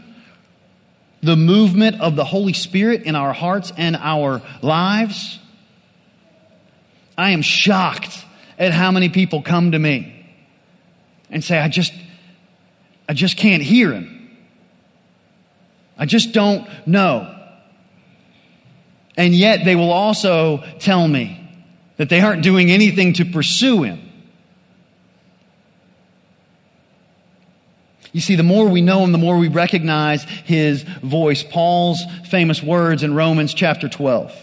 the 1.25 1.35
movement 1.35 1.99
of 2.01 2.15
the 2.15 2.23
Holy 2.23 2.53
Spirit 2.53 3.03
in 3.03 3.15
our 3.15 3.33
hearts 3.33 3.71
and 3.77 3.95
our 3.95 4.41
lives. 4.61 5.39
I 7.17 7.31
am 7.31 7.41
shocked 7.41 8.23
at 8.59 8.71
how 8.71 8.91
many 8.91 9.09
people 9.09 9.41
come 9.41 9.71
to 9.71 9.79
me 9.79 10.11
and 11.29 11.43
say, 11.43 11.59
I 11.59 11.67
just, 11.67 11.93
I 13.09 13.13
just 13.13 13.37
can't 13.37 13.63
hear 13.63 13.91
Him. 13.91 14.37
I 15.97 16.05
just 16.05 16.31
don't 16.33 16.67
know. 16.85 17.31
And 19.17 19.33
yet 19.33 19.65
they 19.65 19.75
will 19.75 19.91
also 19.91 20.63
tell 20.79 21.07
me 21.07 21.41
that 21.97 22.09
they 22.09 22.19
aren't 22.19 22.43
doing 22.43 22.69
anything 22.69 23.13
to 23.13 23.25
pursue 23.25 23.83
Him. 23.83 24.04
You 28.15 28.21
see, 28.21 28.37
the 28.37 28.43
more 28.43 28.69
we 28.69 28.79
know 28.79 29.03
Him, 29.03 29.11
the 29.11 29.17
more 29.17 29.37
we 29.37 29.49
recognize 29.49 30.23
His 30.23 30.83
voice. 30.83 31.43
Paul's 31.43 32.01
famous 32.29 32.63
words 32.63 33.03
in 33.03 33.13
Romans 33.13 33.53
chapter 33.53 33.89
12 33.89 34.33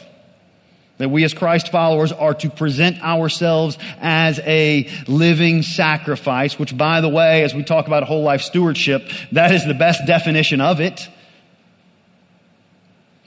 that 0.98 1.08
we 1.08 1.24
as 1.24 1.32
Christ 1.32 1.72
followers 1.72 2.12
are 2.12 2.34
to 2.34 2.50
present 2.50 3.02
ourselves 3.02 3.78
as 3.98 4.38
a 4.40 4.90
living 5.08 5.62
sacrifice, 5.62 6.58
which, 6.58 6.76
by 6.76 7.00
the 7.00 7.08
way, 7.08 7.44
as 7.44 7.54
we 7.54 7.64
talk 7.64 7.86
about 7.86 8.02
whole 8.02 8.22
life 8.22 8.42
stewardship, 8.42 9.08
that 9.32 9.52
is 9.52 9.64
the 9.64 9.72
best 9.72 10.06
definition 10.06 10.60
of 10.60 10.78
it. 10.82 11.08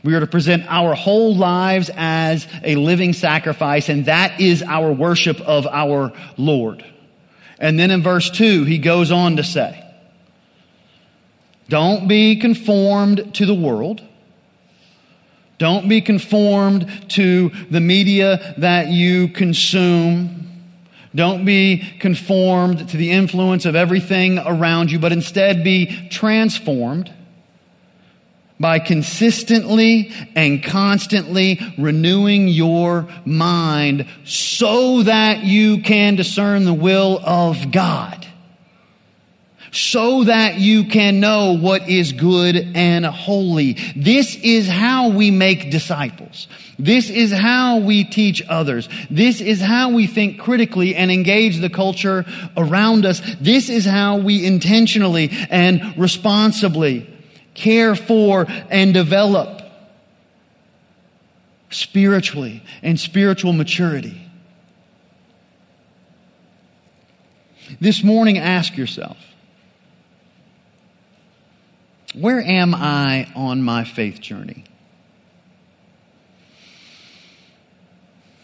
We 0.04 0.14
are 0.14 0.20
to 0.20 0.28
present 0.28 0.66
our 0.68 0.94
whole 0.94 1.36
lives 1.36 1.90
as 1.96 2.48
a 2.64 2.76
living 2.76 3.14
sacrifice, 3.14 3.90
and 3.90 4.06
that 4.06 4.40
is 4.40 4.62
our 4.62 4.92
worship 4.92 5.42
of 5.42 5.66
our 5.66 6.14
Lord. 6.38 6.86
And 7.58 7.80
then 7.80 7.90
in 7.90 8.04
verse 8.04 8.30
2, 8.30 8.64
he 8.66 8.78
goes 8.78 9.12
on 9.12 9.38
to 9.38 9.44
say, 9.44 9.82
Don't 11.68 12.08
be 12.08 12.36
conformed 12.36 13.34
to 13.36 13.46
the 13.46 13.56
world. 13.56 14.02
Don't 15.58 15.88
be 15.88 16.02
conformed 16.02 17.10
to 17.10 17.50
the 17.70 17.80
media 17.80 18.56
that 18.58 18.88
you 18.90 19.30
consume. 19.30 20.42
Don't 21.16 21.46
be 21.46 21.78
conformed 22.00 22.90
to 22.90 22.98
the 22.98 23.12
influence 23.12 23.66
of 23.66 23.76
everything 23.76 24.38
around 24.38 24.92
you, 24.92 25.00
but 25.00 25.14
instead 25.14 25.64
be 25.64 26.10
transformed 26.10 27.12
by 28.60 28.80
consistently 28.80 30.12
and 30.36 30.64
constantly 30.64 31.60
renewing 31.78 32.48
your 32.48 33.08
mind 33.26 34.08
so 34.24 35.04
that 35.04 35.44
you 35.44 35.82
can 35.82 36.16
discern 36.16 36.66
the 36.66 36.74
will 36.74 37.20
of 37.24 37.72
God. 37.72 38.15
So 39.76 40.24
that 40.24 40.58
you 40.58 40.86
can 40.86 41.20
know 41.20 41.58
what 41.58 41.90
is 41.90 42.14
good 42.14 42.56
and 42.76 43.06
holy. 43.06 43.74
This 43.94 44.38
is 44.38 44.70
how 44.70 45.10
we 45.10 45.32
make 45.32 45.70
disciples. 45.70 46.48
This 46.80 47.10
is 47.10 47.34
how 47.34 47.80
we 47.80 48.06
teach 48.06 48.42
others. 48.48 48.88
This 49.10 49.42
is 49.42 49.60
how 49.60 49.90
we 49.90 50.08
think 50.08 50.40
critically 50.40 50.96
and 50.96 51.12
engage 51.12 51.60
the 51.60 51.70
culture 51.70 52.24
around 52.56 53.06
us. 53.06 53.22
This 53.42 53.68
is 53.68 53.84
how 53.84 54.16
we 54.16 54.46
intentionally 54.46 55.30
and 55.50 55.98
responsibly 55.98 57.14
care 57.54 57.96
for, 57.96 58.46
and 58.70 58.94
develop 58.94 59.62
spiritually 61.70 62.64
and 62.82 62.98
spiritual 62.98 63.52
maturity. 63.52 64.22
This 67.82 68.06
morning, 68.06 68.38
ask 68.38 68.78
yourself 68.78 69.18
where 72.20 72.42
am 72.42 72.74
I 72.74 73.28
on 73.36 73.62
my 73.62 73.84
faith 73.84 74.22
journey? 74.22 74.64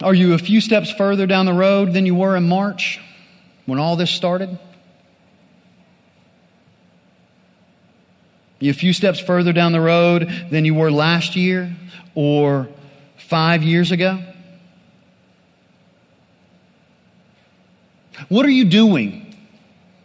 Are 0.02 0.14
you 0.14 0.34
a 0.34 0.38
few 0.38 0.62
steps 0.62 0.92
further 0.92 1.28
down 1.28 1.46
the 1.46 1.54
road 1.54 1.94
than 1.94 2.06
you 2.06 2.16
were 2.16 2.36
in 2.36 2.48
March 2.48 3.00
when 3.66 3.80
all 3.80 3.96
this 3.96 4.10
started? 4.10 4.58
You 8.60 8.72
a 8.72 8.74
few 8.74 8.94
steps 8.94 9.20
further 9.20 9.54
down 9.54 9.72
the 9.72 9.82
road 9.82 10.32
than 10.50 10.66
you 10.66 10.76
were 10.76 10.92
last 10.92 11.36
year 11.36 11.76
or 12.14 12.70
five 13.18 13.64
years 13.64 13.92
ago? 13.92 14.20
What 18.28 18.46
are 18.46 18.52
you 18.52 18.66
doing 18.66 19.36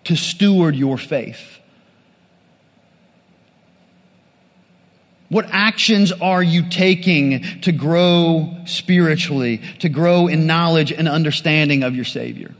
to 0.04 0.16
steward 0.16 0.74
your 0.74 0.96
faith? 0.96 1.58
What 5.28 5.46
actions 5.50 6.12
are 6.12 6.42
you 6.42 6.68
taking 6.68 7.60
to 7.62 7.72
grow 7.72 8.54
spiritually, 8.64 9.58
to 9.80 9.88
grow 9.88 10.28
in 10.28 10.46
knowledge 10.46 10.92
and 10.92 11.08
understanding 11.08 11.82
of 11.82 11.96
your 11.96 12.04
Savior? 12.04 12.54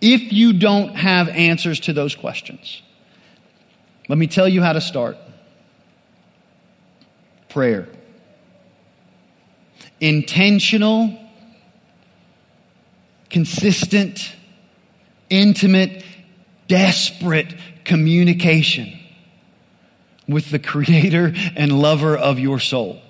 If 0.00 0.32
you 0.32 0.54
don't 0.54 0.94
have 0.94 1.28
answers 1.28 1.80
to 1.80 1.92
those 1.92 2.14
questions, 2.14 2.82
let 4.08 4.18
me 4.18 4.26
tell 4.26 4.48
you 4.48 4.62
how 4.62 4.72
to 4.72 4.80
start 4.80 5.16
prayer. 7.48 7.88
Intentional, 10.00 11.18
consistent, 13.28 14.34
intimate, 15.28 16.04
desperate 16.68 17.54
communication 17.90 18.96
with 20.28 20.52
the 20.52 20.60
creator 20.60 21.34
and 21.56 21.76
lover 21.82 22.16
of 22.16 22.38
your 22.38 22.60
soul. 22.60 23.02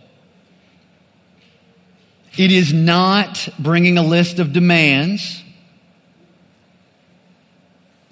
It 2.38 2.50
is 2.50 2.72
not 2.72 3.46
bringing 3.58 3.98
a 3.98 4.02
list 4.02 4.38
of 4.38 4.54
demands 4.54 5.44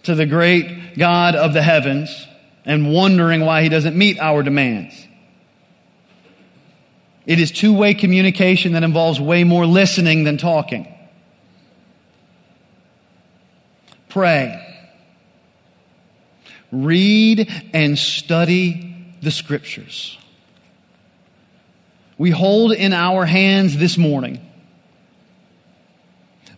to 0.03 0.15
the 0.15 0.27
great 0.27 0.99
God 0.99 1.35
of 1.35 1.55
the 1.55 1.63
heavens 1.63 2.27
and 2.67 2.93
wondering 2.93 3.47
why 3.47 3.63
he 3.63 3.71
doesn't 3.71 3.97
meet 3.97 4.19
our 4.19 4.43
demands. 4.43 4.95
It 7.25 7.39
is 7.39 7.51
two 7.51 7.73
way 7.73 7.95
communication 7.95 8.73
that 8.75 8.83
involves 8.83 9.19
way 9.19 9.43
more 9.43 9.65
listening 9.65 10.25
than 10.25 10.37
talking. 10.37 10.87
Pray. 14.11 14.68
Read 16.71 17.51
and 17.73 17.99
study 17.99 19.15
the 19.23 19.31
scriptures. 19.31 20.19
We 22.19 22.31
hold 22.31 22.73
in 22.73 22.93
our 22.93 23.25
hands 23.25 23.77
this 23.77 23.97
morning 23.97 24.45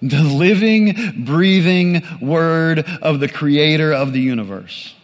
the 0.02 0.22
living, 0.22 1.24
breathing 1.24 2.02
word 2.20 2.86
of 3.02 3.20
the 3.20 3.28
creator 3.28 3.92
of 3.92 4.12
the 4.12 4.20
universe. 4.20 4.94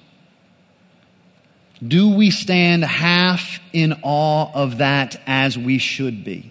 Do 1.87 2.17
we 2.17 2.31
stand 2.31 2.85
half 2.85 3.61
in 3.75 4.01
awe 4.03 4.51
of 4.55 4.79
that 4.79 5.21
as 5.27 5.59
we 5.59 5.77
should 5.77 6.25
be? 6.25 6.51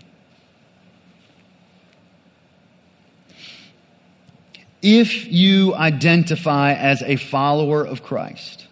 If 4.88 5.32
you 5.32 5.74
identify 5.74 6.74
as 6.74 7.02
a 7.02 7.16
follower 7.16 7.84
of 7.84 8.04
Christ 8.04 8.68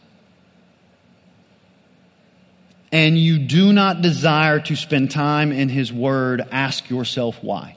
and 2.91 3.17
you 3.17 3.39
do 3.39 3.73
not 3.73 4.03
desire 4.03 4.59
to 4.59 4.75
spend 4.75 5.09
time 5.09 5.51
in 5.51 5.69
His 5.69 5.91
Word, 5.91 6.47
ask 6.51 6.87
yourself 6.89 7.39
why. 7.41 7.75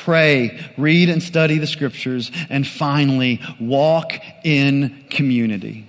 pray, 0.00 0.58
read 0.76 1.08
and 1.10 1.22
study 1.22 1.58
the 1.58 1.66
scriptures, 1.66 2.32
and 2.48 2.66
finally, 2.66 3.40
walk 3.60 4.12
in 4.42 5.04
community. 5.10 5.86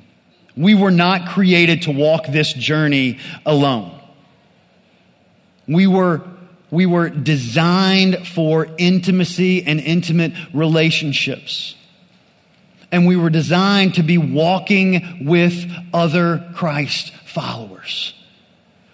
We 0.55 0.75
were 0.75 0.91
not 0.91 1.29
created 1.29 1.83
to 1.83 1.91
walk 1.91 2.27
this 2.27 2.51
journey 2.53 3.19
alone. 3.45 3.97
We 5.67 5.87
were, 5.87 6.21
we 6.71 6.85
were 6.85 7.09
designed 7.09 8.27
for 8.27 8.67
intimacy 8.77 9.63
and 9.63 9.79
intimate 9.79 10.31
relationships. 10.53 11.75
And 12.91 13.05
we 13.05 13.15
were 13.15 13.29
designed 13.29 13.95
to 13.95 14.03
be 14.03 14.17
walking 14.17 15.25
with 15.25 15.69
other 15.93 16.51
Christ 16.55 17.13
followers 17.25 18.13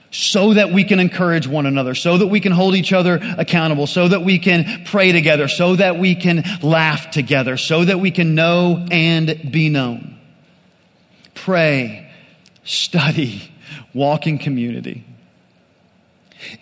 so 0.10 0.54
that 0.54 0.72
we 0.72 0.84
can 0.84 1.00
encourage 1.00 1.48
one 1.48 1.66
another, 1.66 1.94
so 1.94 2.18
that 2.18 2.28
we 2.28 2.40
can 2.40 2.52
hold 2.52 2.76
each 2.76 2.94
other 2.94 3.20
accountable, 3.38 3.86
so 3.86 4.08
that 4.08 4.24
we 4.24 4.40
can 4.40 4.84
pray 4.86 5.12
together, 5.12 5.48
so 5.48 5.76
that 5.76 6.00
we 6.00 6.16
can 6.16 6.44
laugh 6.64 7.12
together, 7.12 7.58
so 7.58 7.86
that 7.86 8.00
we 8.00 8.10
can 8.10 8.34
know 8.34 8.86
and 8.90 9.52
be 9.52 9.70
known. 9.70 10.18
Pray, 11.36 12.12
study, 12.64 13.52
walk 13.94 14.26
in 14.26 14.40
community. 14.40 15.07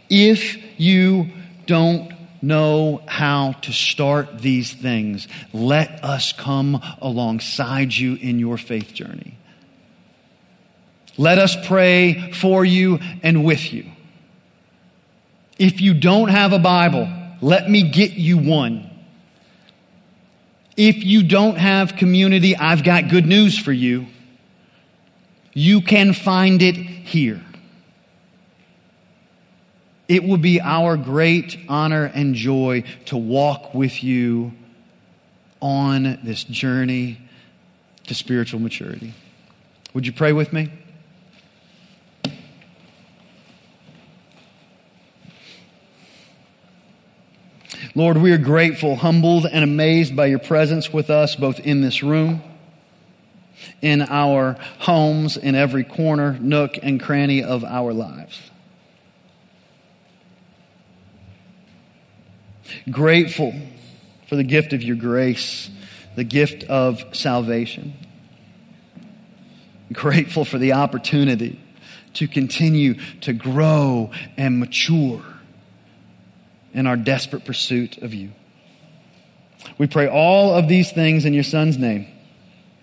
If 0.10 0.58
you 0.80 1.30
don't 1.66 2.12
know 2.42 3.02
how 3.08 3.54
to 3.54 3.74
start 3.74 4.40
these 4.40 4.72
things, 4.74 5.28
let 5.54 6.04
us 6.04 6.32
come 6.32 6.82
alongside 7.02 7.94
you 7.94 8.16
in 8.16 8.40
your 8.40 8.58
faith 8.58 8.94
journey. 8.94 9.38
Let 11.18 11.38
us 11.40 11.56
pray 11.66 12.32
for 12.34 12.66
you 12.66 13.00
and 13.24 13.46
with 13.46 13.74
you. 13.74 13.90
If 15.58 15.80
you 15.80 15.94
don't 15.94 16.28
have 16.28 16.52
a 16.52 16.60
Bible, 16.60 17.08
let 17.42 17.70
me 17.70 17.90
get 17.90 18.12
you 18.12 18.38
one. 18.38 18.90
If 20.76 21.04
you 21.06 21.24
don't 21.24 21.58
have 21.58 21.96
community, 21.96 22.56
I've 22.56 22.84
got 22.84 23.08
good 23.08 23.26
news 23.26 23.58
for 23.58 23.72
you. 23.72 24.08
You 25.54 25.80
can 25.80 26.12
find 26.12 26.62
it 26.62 26.76
here. 26.76 27.42
It 30.08 30.24
will 30.24 30.38
be 30.38 30.62
our 30.62 30.98
great 30.98 31.58
honor 31.68 32.06
and 32.13 32.36
joy 32.36 32.84
to 33.06 33.18
walk 33.18 33.74
with 33.74 34.04
you 34.04 34.54
on 35.62 36.20
this 36.24 36.44
journey 36.44 37.18
to 38.06 38.13
spiritual 38.13 38.60
maturity. 38.60 39.13
Would 39.94 40.06
you 40.06 40.13
pray 40.13 40.32
with 40.32 40.54
me? 40.54 40.72
Lord, 47.98 48.18
we 48.18 48.34
are 48.34 48.38
grateful, 48.38 48.98
humbled, 48.98 49.46
and 49.46 49.63
amazed 49.63 50.18
by 50.18 50.26
your 50.26 50.39
presence 50.39 50.91
with 50.91 51.10
us, 51.10 51.36
both 51.38 51.62
in 51.62 51.80
this 51.80 52.04
room, 52.04 52.44
in 53.82 54.02
our 54.02 54.58
homes, 54.80 55.38
in 55.38 55.56
every 55.56 55.86
corner, 55.86 56.38
nook, 56.41 56.78
and 56.84 57.02
cranny 57.02 57.41
of 57.41 57.63
our 57.63 57.94
lives. 57.94 58.41
Grateful 62.89 63.54
for 64.28 64.36
the 64.36 64.43
gift 64.43 64.73
of 64.73 64.82
your 64.82 64.95
grace, 64.95 65.69
the 66.15 66.23
gift 66.23 66.63
of 66.65 67.04
salvation. 67.15 67.93
Grateful 69.93 70.45
for 70.45 70.58
the 70.58 70.73
opportunity 70.73 71.60
to 72.15 72.28
continue 72.28 72.95
to 73.21 73.34
grow 73.34 74.12
and 74.38 74.60
mature 74.60 75.21
in 76.73 76.88
our 76.88 76.97
desperate 76.97 77.45
pursuit 77.45 77.97
of 77.99 78.13
you. 78.13 78.32
We 79.78 79.88
pray 79.88 80.08
all 80.08 80.54
of 80.54 80.67
these 80.67 80.91
things 80.91 81.25
in 81.25 81.34
your 81.34 81.43
Son's 81.43 81.78
name. 81.78 82.08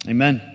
Amen. 0.09 0.52